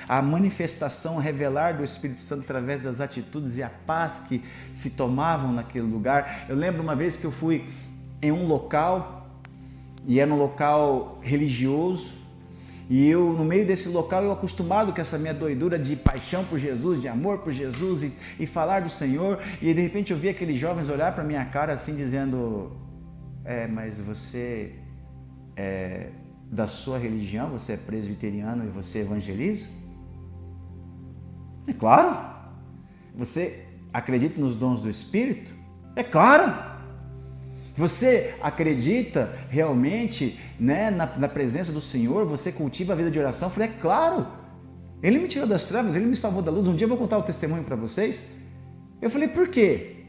A 0.08 0.22
manifestação 0.22 1.18
revelar 1.18 1.76
do 1.76 1.84
Espírito 1.84 2.22
Santo 2.22 2.42
através 2.42 2.82
das 2.82 3.00
atitudes 3.00 3.56
e 3.56 3.62
a 3.62 3.68
paz 3.68 4.22
que 4.28 4.42
se 4.72 4.90
tomavam 4.90 5.52
naquele 5.52 5.86
lugar. 5.86 6.46
Eu 6.48 6.56
lembro 6.56 6.82
uma 6.82 6.96
vez 6.96 7.16
que 7.16 7.24
eu 7.24 7.32
fui 7.32 7.68
em 8.22 8.32
um 8.32 8.46
local 8.46 9.19
e 10.10 10.18
era 10.18 10.34
um 10.34 10.36
local 10.36 11.20
religioso. 11.22 12.14
E 12.88 13.08
eu, 13.08 13.32
no 13.32 13.44
meio 13.44 13.64
desse 13.64 13.88
local, 13.88 14.24
eu 14.24 14.32
acostumado 14.32 14.92
com 14.92 15.00
essa 15.00 15.16
minha 15.16 15.32
doidura 15.32 15.78
de 15.78 15.94
paixão 15.94 16.44
por 16.44 16.58
Jesus, 16.58 17.00
de 17.00 17.06
amor 17.06 17.38
por 17.38 17.52
Jesus 17.52 18.02
e, 18.02 18.12
e 18.40 18.44
falar 18.44 18.80
do 18.80 18.90
Senhor. 18.90 19.38
E 19.62 19.72
de 19.72 19.80
repente 19.80 20.12
eu 20.12 20.18
vi 20.18 20.28
aqueles 20.28 20.58
jovens 20.58 20.88
olhar 20.88 21.14
para 21.14 21.22
minha 21.22 21.44
cara 21.44 21.72
assim, 21.74 21.94
dizendo: 21.94 22.72
É, 23.44 23.68
mas 23.68 24.00
você 24.00 24.72
é 25.54 26.08
da 26.50 26.66
sua 26.66 26.98
religião, 26.98 27.50
você 27.50 27.74
é 27.74 27.76
presbiteriano 27.76 28.64
e 28.64 28.68
você 28.68 29.02
evangeliza? 29.02 29.68
É 31.68 31.72
claro. 31.72 32.18
Você 33.14 33.64
acredita 33.92 34.40
nos 34.40 34.56
dons 34.56 34.82
do 34.82 34.90
Espírito? 34.90 35.54
É 35.94 36.02
claro. 36.02 36.79
Você 37.80 38.34
acredita 38.42 39.34
realmente 39.48 40.38
né, 40.58 40.90
na, 40.90 41.06
na, 41.16 41.26
presença 41.26 41.72
do 41.72 41.80
Senhor? 41.80 42.26
Você 42.26 42.52
cultiva 42.52 42.92
a 42.92 42.96
vida 42.96 43.10
de 43.10 43.18
oração? 43.18 43.48
Eu 43.48 43.52
falei, 43.54 43.70
é 43.70 43.72
claro. 43.80 44.26
Ele 45.02 45.18
me 45.18 45.26
tirou 45.26 45.48
das 45.48 45.64
trevas, 45.64 45.96
ele 45.96 46.04
me 46.04 46.14
salvou 46.14 46.42
da 46.42 46.50
luz. 46.50 46.66
Um 46.66 46.76
dia 46.76 46.84
eu 46.84 46.90
vou 46.90 46.98
contar 46.98 47.16
o 47.16 47.22
testemunho 47.22 47.64
para 47.64 47.76
vocês. 47.76 48.32
Eu 49.00 49.08
falei, 49.08 49.28
por 49.28 49.48
quê? 49.48 50.04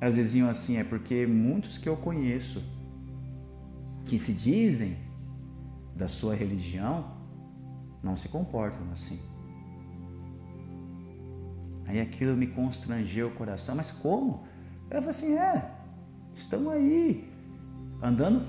Elas 0.00 0.14
diziam 0.14 0.48
assim, 0.48 0.78
é 0.78 0.84
porque 0.84 1.26
muitos 1.26 1.76
que 1.76 1.86
eu 1.86 1.98
conheço, 1.98 2.62
que 4.06 4.16
se 4.16 4.32
dizem 4.32 4.96
da 5.94 6.08
sua 6.08 6.34
religião, 6.34 7.12
não 8.02 8.16
se 8.16 8.30
comportam 8.30 8.90
assim. 8.90 9.20
Aí 11.86 12.00
aquilo 12.00 12.34
me 12.34 12.46
constrangeu 12.46 13.28
o 13.28 13.32
coração, 13.32 13.74
mas 13.74 13.90
como? 13.90 14.46
Eu 14.90 15.02
falei 15.02 15.10
assim, 15.10 15.36
é, 15.36 15.75
estão 16.36 16.70
aí, 16.70 17.24
andando 18.02 18.42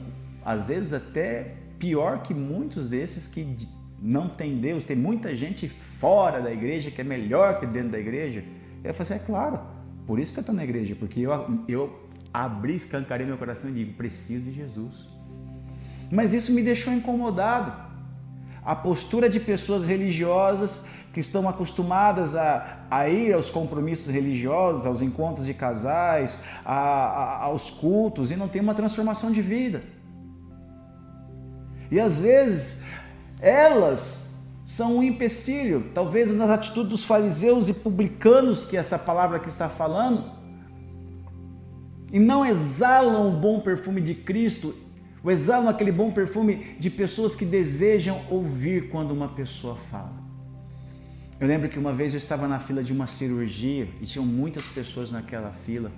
às 0.45 0.67
vezes 0.67 0.93
até 0.93 1.55
pior 1.79 2.21
que 2.21 2.33
muitos 2.33 2.91
desses 2.91 3.27
que 3.27 3.57
não 4.01 4.29
tem 4.29 4.57
Deus. 4.57 4.85
Tem 4.85 4.95
muita 4.95 5.35
gente 5.35 5.67
fora 5.67 6.41
da 6.41 6.51
igreja 6.51 6.91
que 6.91 7.01
é 7.01 7.03
melhor 7.03 7.59
que 7.59 7.65
dentro 7.65 7.89
da 7.89 7.99
igreja. 7.99 8.43
Eu 8.83 8.93
falei 8.93 9.13
assim, 9.13 9.23
é 9.23 9.25
claro, 9.25 9.59
por 10.05 10.19
isso 10.19 10.33
que 10.33 10.39
eu 10.39 10.41
estou 10.41 10.55
na 10.55 10.63
igreja, 10.63 10.95
porque 10.95 11.21
eu, 11.21 11.59
eu 11.67 11.99
abri, 12.33 12.75
escancarei 12.75 13.25
meu 13.25 13.37
coração 13.37 13.69
e 13.69 13.73
digo, 13.73 13.93
preciso 13.93 14.45
de 14.45 14.53
Jesus. 14.53 15.07
Mas 16.11 16.33
isso 16.33 16.53
me 16.53 16.61
deixou 16.61 16.93
incomodado. 16.93 17.73
A 18.63 18.75
postura 18.75 19.29
de 19.29 19.39
pessoas 19.39 19.85
religiosas 19.85 20.87
que 21.17 21.21
estão 21.21 21.49
acostumadas 21.49 22.35
a, 22.35 22.77
a 22.91 23.09
ir 23.09 23.33
aos 23.33 23.49
compromissos 23.49 24.13
religiosos, 24.13 24.85
aos 24.85 25.01
encontros 25.01 25.47
de 25.47 25.53
casais, 25.55 26.37
a, 26.63 26.75
a, 26.75 27.43
aos 27.45 27.71
cultos 27.71 28.29
e 28.29 28.35
não 28.35 28.47
tem 28.47 28.61
uma 28.61 28.75
transformação 28.75 29.31
de 29.31 29.41
vida. 29.41 29.81
E 31.89 31.99
às 31.99 32.19
vezes 32.19 32.85
elas 33.41 34.35
são 34.63 34.97
um 34.97 35.01
empecilho, 35.01 35.85
talvez 35.91 36.31
nas 36.31 36.51
atitudes 36.51 36.91
dos 36.91 37.03
fariseus 37.03 37.67
e 37.67 37.73
publicanos 37.73 38.65
que 38.65 38.77
essa 38.77 38.99
palavra 38.99 39.39
que 39.39 39.49
está 39.49 39.67
falando, 39.67 40.23
e 42.13 42.19
não 42.19 42.45
exalam 42.45 43.27
o 43.27 43.39
bom 43.39 43.59
perfume 43.59 44.01
de 44.01 44.13
Cristo, 44.13 44.75
ou 45.23 45.31
exalam 45.31 45.67
aquele 45.67 45.91
bom 45.91 46.11
perfume 46.11 46.75
de 46.77 46.91
pessoas 46.91 47.35
que 47.35 47.43
desejam 47.43 48.21
ouvir 48.29 48.91
quando 48.91 49.13
uma 49.13 49.29
pessoa 49.29 49.75
fala. 49.89 50.26
Eu 51.39 51.47
lembro 51.47 51.69
que 51.69 51.77
uma 51.77 51.93
vez 51.93 52.13
eu 52.13 52.17
estava 52.17 52.47
na 52.47 52.59
fila 52.59 52.83
de 52.83 52.91
uma 52.91 53.05
cirurgia 53.05 53.87
e 54.01 54.05
tinham 54.05 54.25
muitas 54.25 54.65
pessoas 54.65 55.11
naquela 55.11 55.51
fila. 55.51 55.91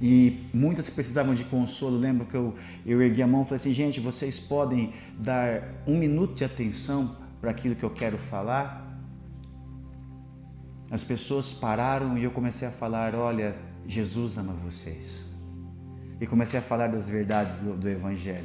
E 0.00 0.44
muitas 0.52 0.90
precisavam 0.90 1.34
de 1.34 1.44
consolo. 1.44 1.96
Eu 1.96 2.00
lembro 2.00 2.26
que 2.26 2.34
eu, 2.34 2.54
eu 2.84 3.00
ergui 3.00 3.22
a 3.22 3.26
mão 3.26 3.42
e 3.42 3.44
falei 3.44 3.56
assim: 3.56 3.72
gente, 3.72 3.98
vocês 3.98 4.38
podem 4.38 4.92
dar 5.18 5.62
um 5.86 5.96
minuto 5.96 6.34
de 6.34 6.44
atenção 6.44 7.16
para 7.40 7.50
aquilo 7.50 7.74
que 7.74 7.82
eu 7.82 7.88
quero 7.88 8.18
falar? 8.18 8.86
As 10.90 11.02
pessoas 11.02 11.54
pararam 11.54 12.18
e 12.18 12.24
eu 12.24 12.30
comecei 12.30 12.68
a 12.68 12.70
falar: 12.70 13.14
olha, 13.14 13.56
Jesus 13.86 14.36
ama 14.36 14.52
vocês. 14.52 15.22
E 16.20 16.26
comecei 16.26 16.58
a 16.58 16.62
falar 16.62 16.88
das 16.88 17.08
verdades 17.08 17.56
do, 17.56 17.74
do 17.74 17.88
Evangelho. 17.88 18.44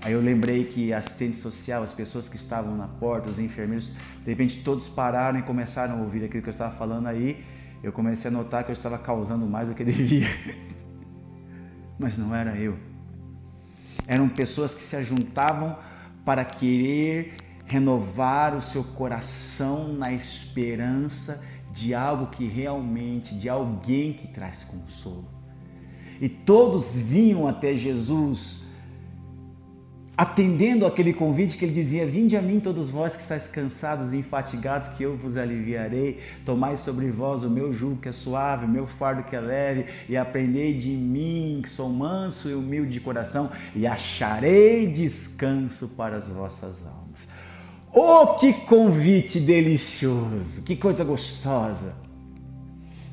Aí 0.00 0.12
eu 0.12 0.20
lembrei 0.20 0.64
que 0.64 0.92
assistente 0.92 1.36
social, 1.36 1.82
as 1.82 1.92
pessoas 1.92 2.28
que 2.28 2.36
estavam 2.36 2.76
na 2.76 2.86
porta, 2.86 3.28
os 3.28 3.38
enfermeiros, 3.38 3.94
de 4.24 4.30
repente 4.30 4.62
todos 4.62 4.88
pararam 4.88 5.38
e 5.38 5.42
começaram 5.42 5.98
a 5.98 6.02
ouvir 6.02 6.24
aquilo 6.24 6.42
que 6.42 6.48
eu 6.48 6.52
estava 6.52 6.74
falando 6.74 7.08
aí. 7.08 7.44
Eu 7.82 7.92
comecei 7.92 8.30
a 8.30 8.32
notar 8.32 8.64
que 8.64 8.70
eu 8.70 8.74
estava 8.74 8.98
causando 8.98 9.46
mais 9.46 9.68
do 9.68 9.74
que 9.74 9.82
devia. 9.84 10.28
Mas 11.98 12.16
não 12.16 12.34
era 12.34 12.56
eu. 12.56 12.76
Eram 14.06 14.28
pessoas 14.28 14.72
que 14.72 14.82
se 14.82 14.94
ajuntavam 14.96 15.76
para 16.24 16.44
querer 16.44 17.34
renovar 17.66 18.56
o 18.56 18.62
seu 18.62 18.82
coração 18.82 19.92
na 19.92 20.12
esperança 20.12 21.44
de 21.72 21.94
algo 21.94 22.28
que 22.28 22.46
realmente, 22.46 23.34
de 23.34 23.48
alguém 23.48 24.12
que 24.12 24.28
traz 24.28 24.64
consolo. 24.64 25.28
E 26.20 26.28
todos 26.28 26.98
vinham 26.98 27.46
até 27.46 27.74
Jesus 27.74 28.67
atendendo 30.18 30.84
aquele 30.84 31.12
convite 31.12 31.56
que 31.56 31.64
ele 31.64 31.72
dizia: 31.72 32.04
Vinde 32.04 32.36
a 32.36 32.42
mim, 32.42 32.58
todos 32.58 32.90
vós 32.90 33.14
que 33.14 33.22
estáis 33.22 33.46
cansados 33.46 34.12
e 34.12 34.16
enfatigados, 34.16 34.88
que 34.88 35.04
eu 35.04 35.16
vos 35.16 35.36
aliviarei. 35.36 36.18
Tomai 36.44 36.76
sobre 36.76 37.08
vós 37.08 37.44
o 37.44 37.50
meu 37.50 37.72
jugo 37.72 38.00
que 38.00 38.08
é 38.08 38.12
suave, 38.12 38.64
o 38.64 38.68
meu 38.68 38.88
fardo 38.88 39.22
que 39.22 39.36
é 39.36 39.40
leve, 39.40 39.84
e 40.08 40.16
aprendei 40.16 40.74
de 40.74 40.90
mim, 40.90 41.60
que 41.62 41.70
sou 41.70 41.88
manso 41.88 42.50
e 42.50 42.54
humilde 42.54 42.90
de 42.90 43.00
coração, 43.00 43.48
e 43.76 43.86
acharei 43.86 44.88
descanso 44.88 45.86
para 45.96 46.16
as 46.16 46.26
vossas 46.26 46.84
almas. 46.84 47.28
Oh, 47.92 48.34
que 48.34 48.52
convite 48.52 49.38
delicioso! 49.38 50.62
Que 50.62 50.74
coisa 50.74 51.04
gostosa! 51.04 51.94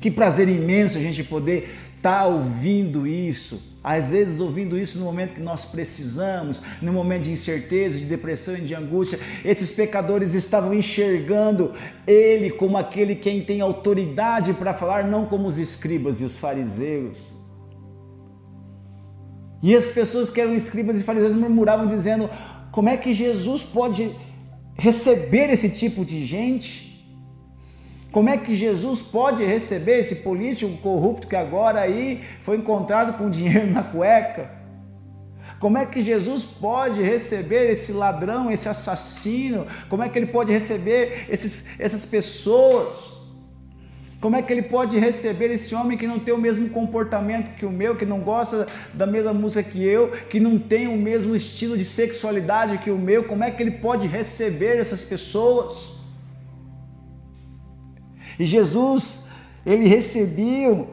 Que 0.00 0.10
prazer 0.10 0.48
imenso 0.48 0.98
a 0.98 1.00
gente 1.00 1.22
poder 1.22 1.72
estar 1.96 2.22
tá 2.22 2.26
ouvindo 2.26 3.06
isso 3.06 3.75
às 3.86 4.10
vezes 4.10 4.40
ouvindo 4.40 4.76
isso 4.76 4.98
no 4.98 5.04
momento 5.04 5.32
que 5.32 5.40
nós 5.40 5.64
precisamos, 5.64 6.60
no 6.82 6.92
momento 6.92 7.22
de 7.22 7.30
incerteza, 7.30 7.96
de 7.96 8.04
depressão 8.04 8.56
e 8.56 8.62
de 8.62 8.74
angústia, 8.74 9.16
esses 9.44 9.70
pecadores 9.76 10.34
estavam 10.34 10.74
enxergando 10.74 11.72
ele 12.04 12.50
como 12.50 12.76
aquele 12.76 13.14
quem 13.14 13.44
tem 13.44 13.60
autoridade 13.60 14.52
para 14.54 14.74
falar, 14.74 15.06
não 15.06 15.26
como 15.26 15.46
os 15.46 15.56
escribas 15.56 16.20
e 16.20 16.24
os 16.24 16.36
fariseus. 16.36 17.36
E 19.62 19.76
as 19.76 19.86
pessoas 19.86 20.30
que 20.30 20.40
eram 20.40 20.56
escribas 20.56 21.00
e 21.00 21.04
fariseus 21.04 21.36
murmuravam 21.36 21.86
dizendo: 21.86 22.28
como 22.72 22.88
é 22.88 22.96
que 22.96 23.12
Jesus 23.12 23.62
pode 23.62 24.10
receber 24.76 25.48
esse 25.48 25.70
tipo 25.70 26.04
de 26.04 26.24
gente? 26.24 26.85
Como 28.16 28.30
é 28.30 28.38
que 28.38 28.56
Jesus 28.56 29.02
pode 29.02 29.44
receber 29.44 29.98
esse 29.98 30.22
político 30.22 30.74
corrupto 30.78 31.26
que 31.28 31.36
agora 31.36 31.82
aí 31.82 32.24
foi 32.40 32.56
encontrado 32.56 33.18
com 33.18 33.28
dinheiro 33.28 33.66
na 33.70 33.82
cueca? 33.82 34.50
Como 35.60 35.76
é 35.76 35.84
que 35.84 36.00
Jesus 36.00 36.42
pode 36.44 37.02
receber 37.02 37.70
esse 37.70 37.92
ladrão, 37.92 38.50
esse 38.50 38.70
assassino? 38.70 39.66
Como 39.90 40.02
é 40.02 40.08
que 40.08 40.18
ele 40.18 40.28
pode 40.28 40.50
receber 40.50 41.26
esses, 41.28 41.78
essas 41.78 42.06
pessoas? 42.06 43.18
Como 44.18 44.34
é 44.34 44.40
que 44.40 44.50
ele 44.50 44.62
pode 44.62 44.98
receber 44.98 45.50
esse 45.50 45.74
homem 45.74 45.98
que 45.98 46.06
não 46.06 46.18
tem 46.18 46.32
o 46.32 46.38
mesmo 46.38 46.70
comportamento 46.70 47.54
que 47.54 47.66
o 47.66 47.70
meu, 47.70 47.96
que 47.96 48.06
não 48.06 48.20
gosta 48.20 48.66
da 48.94 49.06
mesma 49.06 49.34
música 49.34 49.62
que 49.62 49.84
eu, 49.84 50.12
que 50.30 50.40
não 50.40 50.58
tem 50.58 50.88
o 50.88 50.96
mesmo 50.96 51.36
estilo 51.36 51.76
de 51.76 51.84
sexualidade 51.84 52.78
que 52.78 52.90
o 52.90 52.96
meu? 52.96 53.24
Como 53.24 53.44
é 53.44 53.50
que 53.50 53.62
ele 53.62 53.72
pode 53.72 54.06
receber 54.06 54.78
essas 54.78 55.02
pessoas? 55.02 55.95
E 58.38 58.46
Jesus, 58.46 59.28
ele 59.64 59.86
recebia 59.88 60.86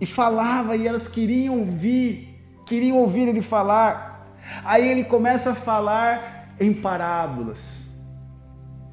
e 0.00 0.06
falava 0.06 0.76
e 0.76 0.86
elas 0.86 1.08
queriam 1.08 1.58
ouvir 1.60 2.36
queriam 2.66 2.98
ouvir 2.98 3.28
ele 3.28 3.40
falar. 3.40 4.26
Aí 4.64 4.86
ele 4.86 5.04
começa 5.04 5.52
a 5.52 5.54
falar 5.54 6.54
em 6.60 6.74
parábolas. 6.74 7.86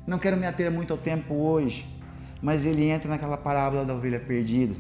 Não 0.05 0.19
quero 0.19 0.38
me 0.38 0.45
ater 0.45 0.71
muito 0.71 0.93
ao 0.93 1.00
tempo 1.00 1.33
hoje, 1.33 1.85
mas 2.41 2.65
ele 2.65 2.85
entra 2.85 3.09
naquela 3.09 3.38
parábola 3.38 3.83
da 3.83 3.93
ovelha 3.93 4.19
perdida. 4.19 4.75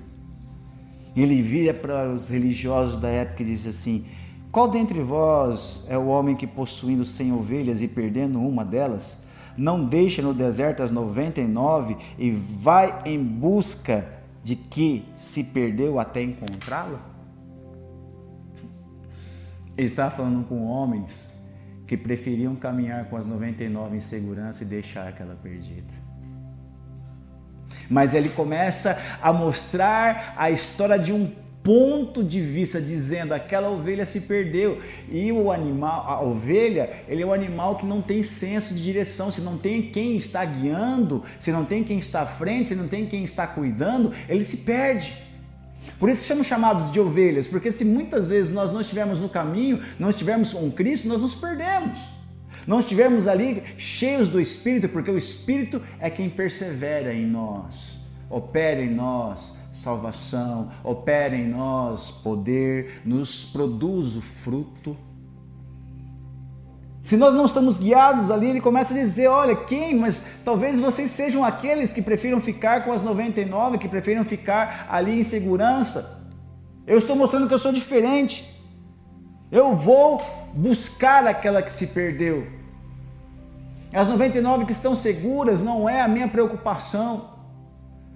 Ele 1.15 1.41
vira 1.41 1.73
para 1.73 2.09
os 2.11 2.29
religiosos 2.29 2.99
da 2.99 3.07
época 3.07 3.43
e 3.43 3.45
diz 3.45 3.65
assim: 3.65 4.05
Qual 4.51 4.67
dentre 4.69 5.01
vós 5.01 5.85
é 5.89 5.97
o 5.97 6.07
homem 6.07 6.35
que, 6.35 6.47
possuindo 6.47 7.05
cem 7.05 7.31
ovelhas 7.31 7.81
e 7.81 7.87
perdendo 7.87 8.39
uma 8.39 8.63
delas, 8.63 9.22
não 9.57 9.85
deixa 9.85 10.21
no 10.21 10.33
deserto 10.33 10.81
as 10.81 10.91
noventa 10.91 11.41
e 11.41 11.47
nove 11.47 11.97
vai 12.59 13.01
em 13.05 13.23
busca 13.23 14.07
de 14.43 14.55
que 14.55 15.05
se 15.15 15.43
perdeu 15.43 15.99
até 15.99 16.21
encontrá-la? 16.21 16.99
Estava 19.77 20.11
falando 20.11 20.47
com 20.47 20.65
homens 20.65 21.33
que 21.87 21.97
preferiam 21.97 22.55
caminhar 22.55 23.05
com 23.05 23.17
as 23.17 23.25
99 23.25 23.97
em 23.97 23.99
segurança 23.99 24.63
e 24.63 24.67
deixar 24.67 25.07
aquela 25.07 25.35
perdida. 25.35 25.93
Mas 27.89 28.13
ele 28.13 28.29
começa 28.29 28.97
a 29.21 29.33
mostrar 29.33 30.33
a 30.37 30.49
história 30.49 30.97
de 30.97 31.11
um 31.11 31.31
ponto 31.63 32.21
de 32.21 32.41
vista, 32.41 32.81
dizendo 32.81 33.33
aquela 33.33 33.69
ovelha 33.69 34.05
se 34.05 34.21
perdeu. 34.21 34.81
E 35.09 35.31
o 35.31 35.49
animal, 35.49 36.05
a 36.05 36.21
ovelha, 36.21 36.89
ele 37.07 37.23
é 37.23 37.25
um 37.25 37.33
animal 37.33 37.77
que 37.77 37.85
não 37.85 38.01
tem 38.01 38.21
senso 38.21 38.73
de 38.73 38.83
direção, 38.83 39.31
se 39.31 39.39
não 39.39 39.57
tem 39.57 39.81
quem 39.81 40.17
está 40.17 40.43
guiando, 40.43 41.23
se 41.39 41.51
não 41.51 41.63
tem 41.63 41.83
quem 41.83 41.97
está 41.97 42.23
à 42.23 42.25
frente, 42.25 42.69
se 42.69 42.75
não 42.75 42.87
tem 42.87 43.05
quem 43.05 43.23
está 43.23 43.47
cuidando, 43.47 44.11
ele 44.27 44.43
se 44.43 44.57
perde. 44.57 45.17
Por 45.97 46.09
isso 46.09 46.21
que 46.21 46.27
somos 46.27 46.47
chamados 46.47 46.91
de 46.91 46.99
ovelhas, 46.99 47.47
porque 47.47 47.71
se 47.71 47.85
muitas 47.85 48.29
vezes 48.29 48.53
nós 48.53 48.71
não 48.73 48.81
estivermos 48.81 49.19
no 49.19 49.29
caminho, 49.29 49.81
não 49.97 50.09
estivermos 50.09 50.53
com 50.53 50.69
Cristo, 50.69 51.07
nós 51.07 51.21
nos 51.21 51.35
perdemos. 51.35 51.97
Não 52.67 52.79
estivermos 52.79 53.27
ali 53.27 53.63
cheios 53.77 54.27
do 54.27 54.39
Espírito, 54.39 54.89
porque 54.89 55.11
o 55.11 55.17
Espírito 55.17 55.81
é 55.99 56.09
quem 56.09 56.29
persevera 56.29 57.13
em 57.13 57.25
nós, 57.25 57.97
opera 58.29 58.81
em 58.81 58.93
nós 58.93 59.62
salvação, 59.73 60.69
opera 60.83 61.35
em 61.35 61.49
nós 61.49 62.11
poder, 62.11 63.01
nos 63.03 63.51
produz 63.51 64.15
o 64.15 64.21
fruto 64.21 64.95
se 67.03 67.17
nós 67.17 67.35
não 67.35 67.43
estamos 67.43 67.77
guiados 67.77 68.31
ali, 68.31 68.49
ele 68.49 68.61
começa 68.61 68.93
a 68.93 68.97
dizer: 68.97 69.27
olha, 69.27 69.57
quem? 69.57 69.93
Mas 69.93 70.25
talvez 70.45 70.79
vocês 70.79 71.11
sejam 71.11 71.43
aqueles 71.43 71.91
que 71.91 72.01
prefiram 72.01 72.39
ficar 72.39 72.85
com 72.85 72.93
as 72.93 73.03
99, 73.03 73.77
que 73.77 73.89
prefiram 73.89 74.23
ficar 74.23 74.87
ali 74.89 75.19
em 75.19 75.23
segurança. 75.23 76.25
Eu 76.87 76.97
estou 76.97 77.13
mostrando 77.13 77.45
que 77.45 77.53
eu 77.53 77.59
sou 77.59 77.73
diferente. 77.73 78.57
Eu 79.51 79.75
vou 79.75 80.21
buscar 80.53 81.27
aquela 81.27 81.61
que 81.61 81.73
se 81.73 81.87
perdeu. 81.87 82.47
As 83.91 84.07
99 84.07 84.63
que 84.65 84.71
estão 84.71 84.95
seguras 84.95 85.61
não 85.61 85.89
é 85.89 86.01
a 86.01 86.07
minha 86.07 86.29
preocupação. 86.29 87.32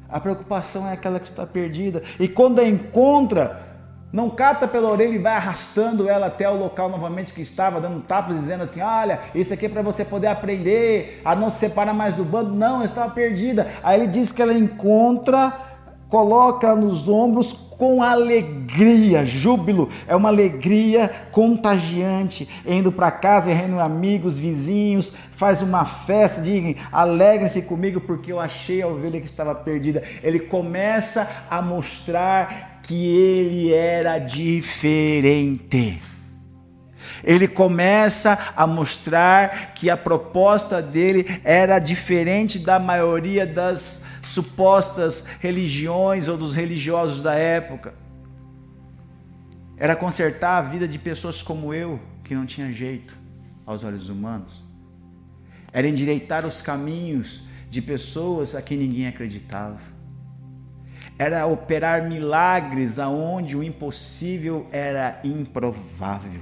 A 0.10 0.20
preocupação 0.20 0.88
é 0.88 0.94
aquela 0.94 1.20
que 1.20 1.26
está 1.26 1.46
perdida. 1.46 2.02
E 2.20 2.28
quando 2.28 2.60
a 2.60 2.68
encontra, 2.68 3.68
não 4.12 4.30
cata 4.30 4.68
pela 4.68 4.90
orelha 4.90 5.14
e 5.14 5.18
vai 5.18 5.34
arrastando 5.34 6.10
ela 6.10 6.28
até 6.28 6.50
o 6.50 6.56
local 6.56 6.90
novamente 6.90 7.34
que 7.34 7.42
estava, 7.42 7.82
dando 7.82 8.00
tapas, 8.02 8.40
dizendo 8.40 8.64
assim: 8.64 8.82
Olha, 8.82 9.20
isso 9.36 9.54
aqui 9.54 9.66
é 9.66 9.70
para 9.70 9.82
você 9.82 10.06
poder 10.06 10.28
aprender 10.28 11.22
a 11.26 11.36
não 11.36 11.50
se 11.50 11.60
separar 11.60 11.94
mais 11.94 12.16
do 12.16 12.24
bando. 12.24 12.56
Não, 12.56 12.84
estava 12.84 13.12
perdida. 13.12 13.68
Aí 13.84 14.00
ele 14.00 14.08
diz 14.08 14.32
que 14.32 14.42
ela 14.42 14.54
encontra, 14.54 15.54
coloca 16.10 16.76
nos 16.76 17.08
ombros 17.08 17.54
com 17.78 18.02
alegria, 18.02 19.26
júbilo, 19.26 19.90
é 20.08 20.16
uma 20.16 20.30
alegria 20.30 21.12
contagiante, 21.32 22.50
indo 22.66 22.92
para 22.92 23.12
casa, 23.12 23.54
reúne 23.54 23.80
amigos, 23.80 24.38
vizinhos, 24.38 25.14
faz 25.34 25.62
uma 25.62 25.86
festa, 25.86 26.42
digam, 26.42 26.74
alegrem-se 26.92 27.62
comigo 27.62 28.02
porque 28.02 28.32
eu 28.32 28.40
achei 28.40 28.82
a 28.82 28.88
ovelha 28.88 29.20
que 29.20 29.28
estava 29.28 29.54
perdida. 29.54 30.02
Ele 30.24 30.40
começa 30.40 31.30
a 31.50 31.62
mostrar 31.62 32.80
que 32.82 33.06
ele 33.06 33.74
era 33.74 34.18
diferente. 34.18 36.02
Ele 37.24 37.48
começa 37.48 38.38
a 38.56 38.66
mostrar 38.66 39.74
que 39.74 39.90
a 39.90 39.98
proposta 39.98 40.82
dele 40.82 41.42
era 41.44 41.80
diferente 41.80 42.60
da 42.60 42.80
maioria 42.80 43.46
das 43.46 44.06
supostas 44.28 45.26
religiões 45.40 46.28
ou 46.28 46.38
dos 46.38 46.54
religiosos 46.54 47.22
da 47.22 47.34
época. 47.36 47.94
Era 49.78 49.96
consertar 49.96 50.58
a 50.58 50.62
vida 50.62 50.88
de 50.88 50.98
pessoas 50.98 51.42
como 51.42 51.74
eu, 51.74 52.00
que 52.24 52.36
não 52.36 52.46
tinha 52.46 52.74
jeito 52.74 53.16
aos 53.66 53.84
olhos 53.84 54.10
humanos. 54.10 54.64
Era 55.72 55.88
endireitar 55.88 56.46
os 56.46 56.62
caminhos 56.62 57.44
de 57.70 57.82
pessoas 57.82 58.56
a 58.56 58.62
quem 58.62 58.78
ninguém 58.78 59.08
acreditava 59.08 59.98
era 61.18 61.46
operar 61.48 62.08
milagres 62.08 63.00
aonde 63.00 63.58
o 63.58 63.64
impossível 63.64 64.68
era 64.72 65.20
improvável. 65.24 66.42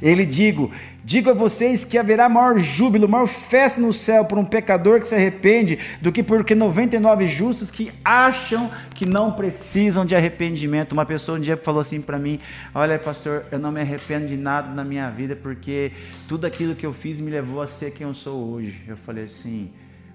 Ele 0.00 0.24
digo, 0.24 0.70
digo 1.04 1.30
a 1.30 1.32
vocês 1.32 1.84
que 1.84 1.98
haverá 1.98 2.28
maior 2.28 2.58
júbilo, 2.58 3.08
maior 3.08 3.26
festa 3.26 3.80
no 3.80 3.92
céu 3.92 4.24
por 4.24 4.38
um 4.38 4.44
pecador 4.44 5.00
que 5.00 5.08
se 5.08 5.14
arrepende 5.14 5.78
do 6.00 6.12
que 6.12 6.22
por 6.22 6.44
99 6.48 7.26
justos 7.26 7.70
que 7.70 7.90
acham 8.04 8.70
que 8.94 9.06
não 9.06 9.32
precisam 9.32 10.04
de 10.04 10.14
arrependimento. 10.14 10.92
Uma 10.92 11.06
pessoa 11.06 11.38
um 11.38 11.40
dia 11.40 11.56
falou 11.56 11.80
assim 11.80 12.00
para 12.00 12.18
mim: 12.18 12.38
"Olha, 12.74 12.98
pastor, 12.98 13.44
eu 13.50 13.58
não 13.58 13.72
me 13.72 13.80
arrependo 13.80 14.26
de 14.26 14.36
nada 14.36 14.72
na 14.74 14.84
minha 14.84 15.10
vida 15.10 15.36
porque 15.36 15.92
tudo 16.26 16.46
aquilo 16.46 16.74
que 16.74 16.86
eu 16.86 16.92
fiz 16.92 17.20
me 17.20 17.30
levou 17.30 17.60
a 17.60 17.66
ser 17.66 17.92
quem 17.92 18.06
eu 18.06 18.14
sou 18.14 18.52
hoje". 18.52 18.82
Eu 18.86 18.96
falei 18.96 19.24
assim: 19.24 19.70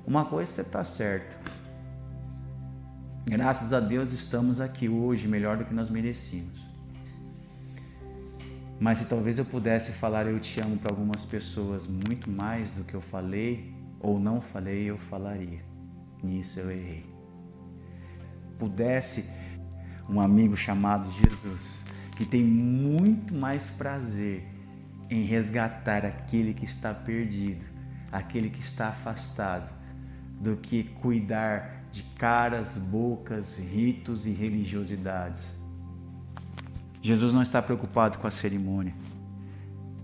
"Uma 0.05 0.25
coisa 0.25 0.51
você 0.51 0.61
está 0.61 0.83
certo 0.83 1.35
Graças 3.25 3.71
a 3.71 3.79
Deus 3.79 4.11
estamos 4.11 4.59
aqui 4.59 4.89
hoje 4.89 5.27
melhor 5.27 5.57
do 5.57 5.63
que 5.63 5.73
nós 5.73 5.89
merecíamos. 5.89 6.72
Mas 8.83 8.97
se 8.97 9.05
talvez 9.05 9.39
eu 9.39 9.45
pudesse 9.45 9.93
falar 9.93 10.27
eu 10.27 10.37
te 10.41 10.59
amo 10.59 10.75
para 10.75 10.91
algumas 10.91 11.23
pessoas 11.23 11.87
muito 11.87 12.29
mais 12.29 12.69
do 12.73 12.83
que 12.83 12.93
eu 12.93 12.99
falei 12.99 13.73
ou 13.97 14.19
não 14.19 14.41
falei, 14.41 14.89
eu 14.89 14.97
falaria. 14.97 15.61
Nisso 16.21 16.59
eu 16.59 16.69
errei. 16.69 17.05
Pudesse 18.59 19.23
um 20.09 20.19
amigo 20.19 20.57
chamado 20.57 21.09
Jesus, 21.13 21.85
que 22.17 22.25
tem 22.25 22.43
muito 22.43 23.33
mais 23.33 23.67
prazer 23.67 24.43
em 25.09 25.23
resgatar 25.23 26.05
aquele 26.05 26.53
que 26.53 26.65
está 26.65 26.93
perdido, 26.93 27.63
aquele 28.11 28.49
que 28.49 28.59
está 28.59 28.89
afastado, 28.89 29.73
do 30.41 30.57
que 30.57 30.83
cuidar 30.83 31.85
de 31.89 32.03
caras, 32.17 32.75
bocas, 32.75 33.57
ritos 33.57 34.27
e 34.27 34.31
religiosidades. 34.31 35.62
Jesus 37.03 37.33
não 37.33 37.41
está 37.41 37.61
preocupado 37.61 38.17
com 38.17 38.25
a 38.25 38.31
cerimônia. 38.31 38.93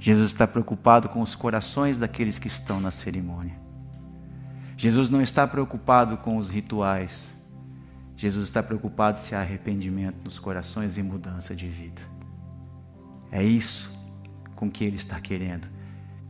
Jesus 0.02 0.32
está 0.32 0.46
preocupado 0.46 1.08
com 1.08 1.22
os 1.22 1.34
corações 1.34 1.98
daqueles 1.98 2.38
que 2.38 2.48
estão 2.48 2.82
na 2.82 2.92
cerimônia. 2.92 3.56
Jesus 4.76 5.10
não 5.10 5.22
está 5.22 5.48
preocupado 5.48 6.18
com 6.18 6.38
os 6.38 6.50
rituais. 6.50 7.30
Jesus 8.18 8.48
está 8.48 8.62
preocupado 8.62 9.18
se 9.18 9.34
há 9.34 9.40
arrependimento 9.40 10.18
nos 10.26 10.38
corações 10.38 10.98
e 10.98 11.04
mudança 11.04 11.56
de 11.56 11.68
vida. 11.68 12.02
É 13.32 13.42
isso 13.42 13.90
com 14.54 14.70
que 14.70 14.84
ele 14.84 14.98
está 14.98 15.22
querendo. 15.22 15.70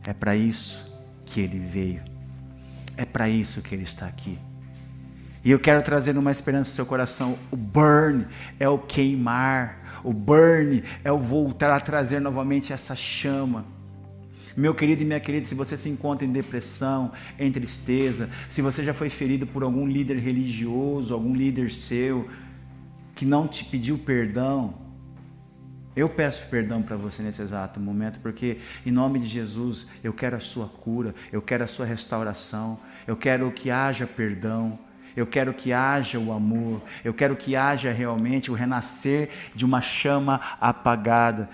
É 0.04 0.12
para 0.12 0.36
isso 0.36 0.88
que 1.26 1.40
ele 1.40 1.58
veio. 1.58 2.00
É 2.96 3.04
para 3.04 3.28
isso 3.28 3.60
que 3.60 3.74
ele 3.74 3.82
está 3.82 4.06
aqui. 4.06 4.38
E 5.44 5.50
eu 5.50 5.58
quero 5.58 5.82
trazer 5.82 6.16
uma 6.16 6.30
esperança 6.30 6.70
no 6.70 6.76
seu 6.76 6.86
coração. 6.86 7.36
O 7.50 7.56
burn 7.56 8.24
é 8.60 8.68
o 8.68 8.78
queimar. 8.78 9.79
O 10.02 10.12
burn 10.12 10.82
é 11.04 11.12
o 11.12 11.18
voltar 11.18 11.72
a 11.72 11.80
trazer 11.80 12.20
novamente 12.20 12.72
essa 12.72 12.94
chama. 12.94 13.64
Meu 14.56 14.74
querido 14.74 15.02
e 15.02 15.04
minha 15.04 15.20
querida, 15.20 15.46
se 15.46 15.54
você 15.54 15.76
se 15.76 15.88
encontra 15.88 16.26
em 16.26 16.32
depressão, 16.32 17.12
em 17.38 17.52
tristeza, 17.52 18.28
se 18.48 18.60
você 18.60 18.84
já 18.84 18.92
foi 18.92 19.08
ferido 19.08 19.46
por 19.46 19.62
algum 19.62 19.86
líder 19.86 20.18
religioso, 20.18 21.14
algum 21.14 21.34
líder 21.34 21.70
seu 21.70 22.28
que 23.14 23.24
não 23.24 23.46
te 23.46 23.64
pediu 23.64 23.96
perdão, 23.98 24.74
eu 25.94 26.08
peço 26.08 26.48
perdão 26.48 26.82
para 26.82 26.96
você 26.96 27.22
nesse 27.22 27.42
exato 27.42 27.78
momento, 27.78 28.20
porque 28.20 28.58
em 28.86 28.90
nome 28.90 29.18
de 29.18 29.26
Jesus 29.26 29.88
eu 30.02 30.12
quero 30.12 30.36
a 30.36 30.40
sua 30.40 30.66
cura, 30.66 31.14
eu 31.32 31.42
quero 31.42 31.64
a 31.64 31.66
sua 31.66 31.84
restauração, 31.84 32.78
eu 33.06 33.16
quero 33.16 33.50
que 33.52 33.70
haja 33.70 34.06
perdão, 34.06 34.78
eu 35.16 35.26
quero 35.26 35.52
que 35.52 35.72
haja 35.72 36.18
o 36.18 36.32
amor, 36.32 36.80
eu 37.04 37.12
quero 37.12 37.36
que 37.36 37.56
haja 37.56 37.92
realmente 37.92 38.50
o 38.50 38.54
renascer 38.54 39.28
de 39.54 39.64
uma 39.64 39.80
chama 39.80 40.40
apagada. 40.60 41.48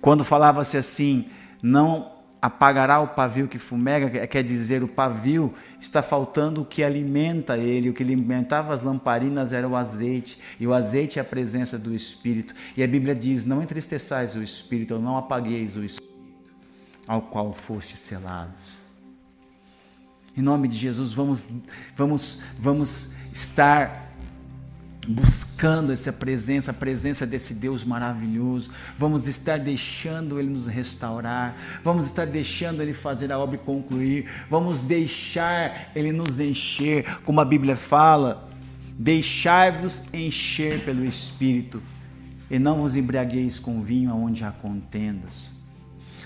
Quando 0.00 0.24
falava-se 0.24 0.76
assim, 0.76 1.26
não 1.62 2.12
apagará 2.44 3.00
o 3.00 3.08
pavio 3.08 3.48
que 3.48 3.58
fumega, 3.58 4.26
quer 4.26 4.42
dizer, 4.42 4.82
o 4.82 4.88
pavio 4.88 5.54
está 5.80 6.02
faltando 6.02 6.60
o 6.60 6.64
que 6.66 6.84
alimenta 6.84 7.56
ele, 7.56 7.88
o 7.88 7.94
que 7.94 8.02
alimentava 8.02 8.74
as 8.74 8.82
lamparinas 8.82 9.50
era 9.54 9.66
o 9.66 9.74
azeite, 9.74 10.38
e 10.60 10.66
o 10.66 10.74
azeite 10.74 11.18
é 11.18 11.22
a 11.22 11.24
presença 11.24 11.78
do 11.78 11.94
Espírito. 11.94 12.54
E 12.76 12.82
a 12.82 12.86
Bíblia 12.86 13.14
diz: 13.14 13.46
Não 13.46 13.62
entristeçais 13.62 14.36
o 14.36 14.42
Espírito, 14.42 14.92
ou 14.92 15.00
não 15.00 15.16
apagueis 15.16 15.74
o 15.78 15.82
Espírito, 15.82 16.18
ao 17.08 17.22
qual 17.22 17.54
foste 17.54 17.96
selados. 17.96 18.83
Em 20.36 20.42
nome 20.42 20.68
de 20.68 20.76
Jesus, 20.76 21.12
vamos, 21.12 21.46
vamos, 21.96 22.42
vamos 22.58 23.12
estar 23.32 24.12
buscando 25.06 25.92
essa 25.92 26.12
presença, 26.12 26.70
a 26.70 26.74
presença 26.74 27.26
desse 27.26 27.54
Deus 27.54 27.84
maravilhoso. 27.84 28.72
Vamos 28.98 29.26
estar 29.26 29.58
deixando 29.58 30.38
Ele 30.38 30.48
nos 30.48 30.66
restaurar. 30.66 31.54
Vamos 31.82 32.06
estar 32.06 32.26
deixando 32.26 32.82
Ele 32.82 32.92
fazer 32.92 33.30
a 33.30 33.38
obra 33.38 33.56
e 33.56 33.58
concluir. 33.58 34.28
Vamos 34.50 34.80
deixar 34.80 35.90
Ele 35.94 36.10
nos 36.10 36.40
encher, 36.40 37.18
como 37.24 37.40
a 37.40 37.44
Bíblia 37.44 37.76
fala. 37.76 38.48
Deixai-vos 38.98 40.12
encher 40.12 40.84
pelo 40.84 41.04
Espírito 41.04 41.82
e 42.50 42.58
não 42.58 42.82
vos 42.82 42.96
embriagueis 42.96 43.58
com 43.58 43.82
vinho 43.82 44.10
aonde 44.10 44.44
há 44.44 44.50
contendas. 44.50 45.50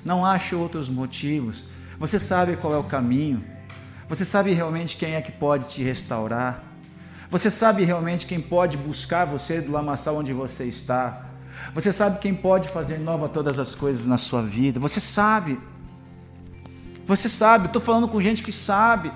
Não 0.05 0.25
ache 0.25 0.55
outros 0.55 0.89
motivos. 0.89 1.65
Você 1.99 2.19
sabe 2.19 2.57
qual 2.57 2.73
é 2.75 2.79
o 2.79 2.85
caminho. 2.85 3.43
Você 4.09 4.25
sabe 4.25 4.53
realmente 4.53 4.97
quem 4.97 5.15
é 5.15 5.21
que 5.21 5.31
pode 5.31 5.69
te 5.69 5.83
restaurar. 5.83 6.65
Você 7.31 7.51
sabe 7.51 7.85
realmente 7.85 8.27
quem 8.27 8.41
pode 8.41 8.79
buscar 8.79 9.27
você 9.27 9.61
do 9.61 9.71
lamaçal 9.71 10.17
onde 10.17 10.33
você 10.33 10.65
está? 10.65 11.27
Você 11.75 11.93
sabe 11.93 12.19
quem 12.19 12.35
pode 12.35 12.71
fazer 12.71 12.99
nova 12.99 13.29
todas 13.29 13.59
as 13.59 13.75
coisas 13.75 14.07
na 14.07 14.17
sua 14.17 14.41
vida? 14.41 14.81
Você 14.81 14.99
sabe. 14.99 15.61
Você 17.07 17.29
sabe, 17.29 17.67
estou 17.67 17.83
falando 17.83 18.09
com 18.09 18.21
gente 18.21 18.43
que 18.43 18.53
sabe, 18.53 19.13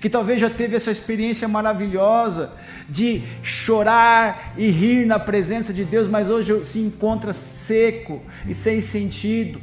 que 0.00 0.10
talvez 0.10 0.40
já 0.40 0.50
teve 0.50 0.74
essa 0.74 0.90
experiência 0.90 1.46
maravilhosa 1.46 2.52
de 2.88 3.22
chorar 3.42 4.54
e 4.56 4.68
rir 4.70 5.06
na 5.06 5.18
presença 5.18 5.72
de 5.72 5.84
Deus, 5.84 6.08
mas 6.08 6.28
hoje 6.28 6.64
se 6.64 6.80
encontra 6.80 7.32
seco 7.32 8.20
e 8.46 8.54
sem 8.54 8.80
sentido. 8.80 9.60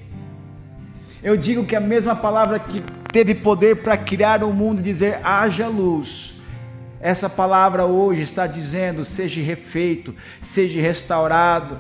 Eu 1.22 1.36
digo 1.36 1.66
que 1.66 1.76
a 1.76 1.82
mesma 1.82 2.16
palavra 2.16 2.60
que 2.60 2.82
teve 3.12 3.36
poder 3.36 3.84
para 3.84 3.98
criar 3.98 4.42
o 4.44 4.54
mundo, 4.54 4.82
dizer 4.82 5.20
haja 5.22 5.68
luz, 5.68 6.40
essa 7.02 7.30
palavra 7.30 7.86
hoje 7.86 8.22
está 8.22 8.48
dizendo: 8.48 9.04
seja 9.04 9.42
refeito, 9.42 10.16
seja 10.42 10.82
restaurado. 10.82 11.78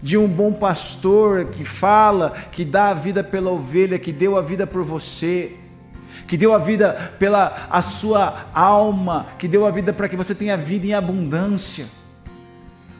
De 0.00 0.16
um 0.16 0.28
bom 0.28 0.52
pastor 0.52 1.46
que 1.46 1.64
fala, 1.64 2.30
que 2.52 2.64
dá 2.64 2.90
a 2.90 2.94
vida 2.94 3.24
pela 3.24 3.50
ovelha, 3.50 3.98
que 3.98 4.12
deu 4.12 4.36
a 4.36 4.40
vida 4.40 4.64
por 4.64 4.84
você, 4.84 5.56
que 6.28 6.36
deu 6.36 6.54
a 6.54 6.58
vida 6.58 7.12
pela 7.18 7.66
a 7.68 7.82
sua 7.82 8.46
alma, 8.54 9.26
que 9.36 9.48
deu 9.48 9.66
a 9.66 9.72
vida 9.72 9.92
para 9.92 10.08
que 10.08 10.14
você 10.16 10.36
tenha 10.36 10.56
vida 10.56 10.86
em 10.86 10.94
abundância. 10.94 11.86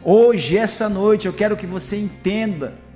Hoje, 0.03 0.59
essa 0.59 0.89
noite, 0.89 1.27
eu 1.29 1.33
quero 1.33 1.57
que 1.57 1.67
você 1.67 1.97
entenda 1.97 2.88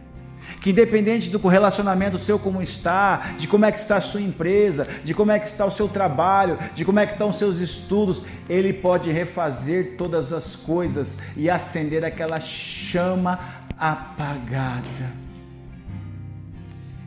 que 0.62 0.70
independente 0.70 1.28
do 1.28 1.38
relacionamento 1.48 2.16
seu 2.16 2.38
como 2.38 2.62
está, 2.62 3.32
de 3.36 3.48
como 3.48 3.64
é 3.64 3.72
que 3.72 3.80
está 3.80 3.96
a 3.96 4.00
sua 4.00 4.20
empresa, 4.20 4.86
de 5.04 5.12
como 5.12 5.32
é 5.32 5.38
que 5.38 5.46
está 5.46 5.66
o 5.66 5.70
seu 5.70 5.88
trabalho, 5.88 6.56
de 6.74 6.84
como 6.84 7.00
é 7.00 7.06
que 7.06 7.14
estão 7.14 7.30
os 7.30 7.36
seus 7.36 7.58
estudos, 7.58 8.24
ele 8.48 8.72
pode 8.72 9.10
refazer 9.10 9.96
todas 9.98 10.32
as 10.32 10.54
coisas 10.54 11.18
e 11.36 11.50
acender 11.50 12.06
aquela 12.06 12.38
chama 12.38 13.40
apagada. 13.76 15.12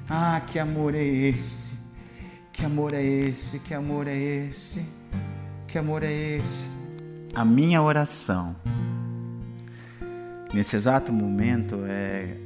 Ah, 0.10 0.41
que 0.46 0.60
amor 0.60 0.94
é 0.94 1.04
esse? 1.04 1.76
Que 2.52 2.65
amor 2.65 2.94
é 2.94 3.02
esse? 3.02 3.60
Que 3.60 3.74
amor 3.74 4.08
é 4.08 4.18
esse? 4.18 4.86
Que 5.65 5.78
amor 5.78 6.04
é 6.04 6.12
esse? 6.12 6.65
A 7.34 7.46
minha 7.46 7.82
oração 7.82 8.56
nesse 10.54 10.76
exato 10.76 11.12
momento 11.12 11.80
é 11.88 12.44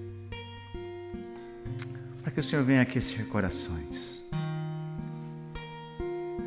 para 2.22 2.32
que 2.32 2.40
o 2.40 2.44
Senhor 2.44 2.64
venha 2.64 2.82
aquecer 2.82 3.26
corações. 3.28 4.24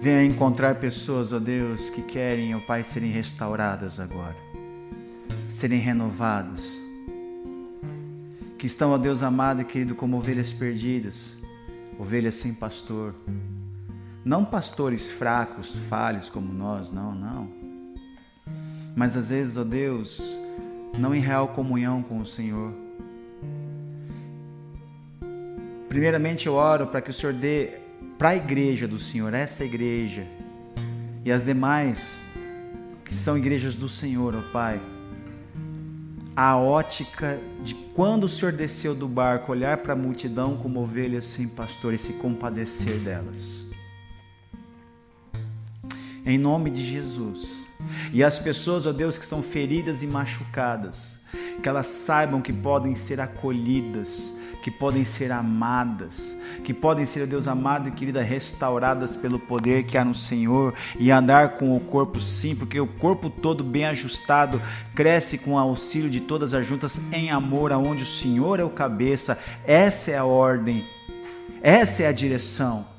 Venha 0.01 0.25
encontrar 0.25 0.77
pessoas, 0.77 1.33
ó 1.33 1.39
Deus, 1.39 1.89
que 1.89 2.03
querem, 2.03 2.55
ó 2.55 2.61
Pai, 2.61 2.83
serem 2.83 3.11
restauradas 3.11 4.01
agora, 4.01 4.37
serem 5.49 5.79
renovadas, 5.79 6.77
que 8.59 8.67
estão, 8.67 8.91
ó 8.91 8.99
Deus 8.99 9.23
amado 9.23 9.63
e 9.63 9.65
querido, 9.65 9.95
como 9.95 10.17
ovelhas 10.17 10.53
perdidas, 10.53 11.37
ovelhas 11.99 12.35
sem 12.35 12.53
pastor. 12.53 13.15
Não 14.25 14.45
pastores 14.45 15.09
fracos, 15.09 15.77
falhos 15.89 16.29
como 16.29 16.53
nós, 16.53 16.91
não, 16.91 17.15
não. 17.15 17.49
Mas 18.95 19.17
às 19.17 19.31
vezes, 19.31 19.57
ó 19.57 19.65
Deus, 19.65 20.21
não 20.99 21.15
em 21.15 21.21
real 21.21 21.49
comunhão 21.49 22.03
com 22.03 22.21
o 22.21 22.27
Senhor 22.27 22.82
Primeiramente 25.93 26.47
eu 26.47 26.55
oro 26.55 26.87
para 26.87 27.03
que 27.03 27.11
o 27.11 27.13
Senhor 27.13 27.35
dê 27.35 27.75
para 28.17 28.31
a 28.31 28.37
igreja 28.37 28.89
do 28.89 28.99
Senhor, 28.99 29.35
essa 29.35 29.63
igreja 29.63 30.27
e 31.23 31.31
as 31.31 31.45
demais 31.45 32.19
que 33.05 33.15
são 33.15 33.37
igrejas 33.37 33.77
do 33.77 33.91
Senhor, 33.91 34.35
ó 34.35 34.41
Pai, 34.51 34.81
a 36.35 36.57
ótica 36.57 37.39
de 37.63 37.75
quando 37.75 38.25
o 38.25 38.29
Senhor 38.29 38.53
desceu 38.53 38.95
do 38.95 39.07
barco, 39.07 39.53
olhar 39.53 39.77
para 39.77 39.93
a 39.93 39.97
multidão 39.97 40.57
como 40.57 40.81
ovelhas 40.81 41.27
sem 41.27 41.47
pastor 41.47 41.93
e 41.93 41.99
se 41.99 42.15
compadecer 42.15 42.97
delas. 43.01 43.67
Em 46.25 46.39
nome 46.39 46.71
de 46.71 46.83
Jesus. 46.83 47.67
E 48.15 48.25
as 48.25 48.39
pessoas, 48.39 48.87
ó 48.87 48.95
Deus, 48.95 49.19
que 49.19 49.25
estão 49.25 49.43
feridas 49.43 50.03
e 50.03 50.07
machucadas, 50.07 51.21
que 51.63 51.69
elas 51.69 51.87
saibam 51.87 52.41
que 52.41 52.51
podem 52.51 52.95
ser 52.95 53.21
acolhidas, 53.21 54.41
que 54.63 54.71
podem 54.71 55.05
ser 55.05 55.33
amadas, 55.33 56.37
que 56.63 56.73
podem 56.73 57.05
ser, 57.05 57.27
Deus 57.27 57.49
amado 57.49 57.89
e 57.89 57.93
querida, 57.93 58.23
restauradas 58.23 59.17
pelo 59.17 59.39
poder 59.39 59.83
que 59.85 59.99
há 59.99 60.05
no 60.05 60.15
Senhor 60.15 60.73
e 60.99 61.11
andar 61.11 61.57
com 61.57 61.77
o 61.77 61.81
corpo 61.81 62.21
sim, 62.21 62.55
porque 62.55 62.81
o 62.81 62.87
corpo 62.87 63.29
todo 63.29 63.65
bem 63.65 63.85
ajustado 63.87 64.63
cresce 64.95 65.39
com 65.39 65.55
o 65.55 65.59
auxílio 65.59 66.09
de 66.09 66.21
todas 66.21 66.55
as 66.55 66.65
juntas 66.65 67.13
em 67.13 67.31
amor, 67.31 67.73
aonde 67.73 68.05
o 68.05 68.07
Senhor 68.07 68.61
é 68.61 68.65
o 68.65 68.71
cabeça. 68.71 69.39
Essa 69.67 70.13
é 70.13 70.19
a 70.19 70.25
ordem, 70.25 70.85
essa 71.61 72.05
é 72.05 72.07
a 72.07 72.13
direção. 72.13 72.92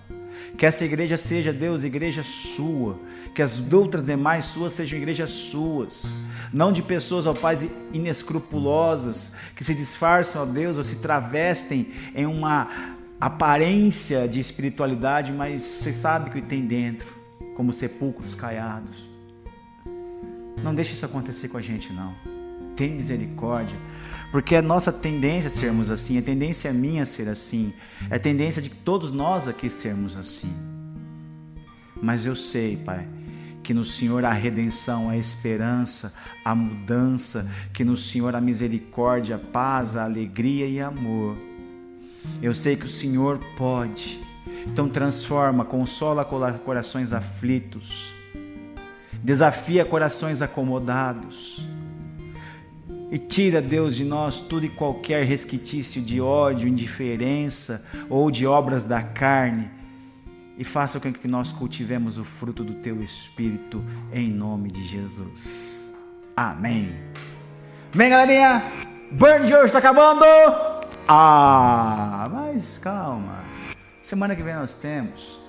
Que 0.57 0.65
essa 0.65 0.85
igreja 0.85 1.17
seja, 1.17 1.51
Deus, 1.51 1.83
igreja 1.83 2.23
sua, 2.23 2.99
que 3.33 3.41
as 3.41 3.71
outras 3.71 4.03
demais 4.03 4.45
suas 4.45 4.73
sejam 4.73 4.97
igrejas 4.97 5.29
suas 5.29 6.11
não 6.53 6.71
de 6.71 6.83
pessoas, 6.83 7.25
ó 7.25 7.33
Pai, 7.33 7.69
inescrupulosas, 7.91 9.33
que 9.55 9.63
se 9.63 9.73
disfarçam, 9.73 10.43
ó 10.43 10.45
Deus, 10.45 10.77
ou 10.77 10.83
se 10.83 10.97
travestem 10.97 11.87
em 12.13 12.27
uma 12.27 12.93
aparência 13.19 14.27
de 14.27 14.39
espiritualidade, 14.39 15.31
mas 15.31 15.63
você 15.63 15.91
sabe 15.91 16.29
o 16.29 16.33
que 16.33 16.41
tem 16.41 16.63
dentro, 16.63 17.07
como 17.55 17.73
sepulcros 17.73 18.35
caiados. 18.35 19.11
Não 20.61 20.75
deixe 20.75 20.93
isso 20.93 21.05
acontecer 21.05 21.47
com 21.47 21.57
a 21.57 21.61
gente, 21.61 21.91
não. 21.91 22.13
Tem 22.75 22.91
misericórdia. 22.91 23.77
Porque 24.33 24.55
é 24.55 24.63
nossa 24.63 24.91
tendência 24.91 25.47
sermos 25.47 25.91
assim, 25.91 26.17
é 26.17 26.21
tendência 26.23 26.73
minha 26.73 27.05
ser 27.05 27.29
assim, 27.29 27.71
é 28.09 28.17
tendência 28.17 28.63
de 28.63 28.69
todos 28.71 29.11
nós 29.11 29.47
aqui 29.47 29.69
sermos 29.69 30.17
assim. 30.17 30.51
Mas 32.01 32.25
eu 32.25 32.35
sei, 32.35 32.75
Pai, 32.75 33.07
que 33.61 33.75
no 33.75 33.85
Senhor 33.85 34.25
há 34.25 34.33
redenção, 34.33 35.07
a 35.07 35.15
esperança, 35.15 36.15
a 36.43 36.55
mudança, 36.55 37.47
que 37.71 37.85
no 37.85 37.95
Senhor 37.95 38.33
há 38.33 38.41
misericórdia, 38.41 39.35
a 39.35 39.39
paz, 39.39 39.95
a 39.95 40.03
alegria 40.03 40.65
e 40.65 40.81
amor. 40.81 41.37
Eu 42.41 42.55
sei 42.55 42.75
que 42.75 42.85
o 42.85 42.89
Senhor 42.89 43.39
pode. 43.55 44.19
Então 44.65 44.89
transforma, 44.89 45.63
consola 45.63 46.25
corações 46.25 47.13
aflitos, 47.13 48.11
desafia 49.23 49.85
corações 49.85 50.41
acomodados. 50.41 51.63
E 53.13 53.19
tira, 53.19 53.62
Deus, 53.62 53.95
de 53.95 54.04
nós 54.04 54.39
tudo 54.39 54.65
e 54.65 54.69
qualquer 54.69 55.23
resquício 55.23 56.02
de 56.02 56.19
ódio, 56.19 56.67
indiferença 56.67 57.86
ou 58.10 58.32
de 58.32 58.47
obras 58.47 58.84
da 58.84 59.04
carne. 59.04 59.69
E 60.58 60.63
faça 60.63 60.99
com 60.99 61.13
que 61.13 61.28
nós 61.28 61.52
cultivemos 61.52 62.17
o 62.17 62.23
fruto 62.23 62.63
do 62.63 62.73
teu 62.73 62.99
espírito 63.02 63.86
em 64.12 64.32
nome 64.32 64.71
de 64.71 64.84
Jesus. 64.84 65.93
Amém. 66.36 66.91
Bem, 67.93 68.10
galerinha, 68.10 68.63
Burn 69.12 69.45
de 69.45 69.54
hoje 69.54 69.65
está 69.65 69.78
acabando. 69.78 70.26
Ah, 71.08 72.28
mas 72.32 72.80
calma. 72.80 73.43
Semana 74.02 74.36
que 74.36 74.41
vem 74.41 74.56
nós 74.56 74.73
temos 74.73 75.42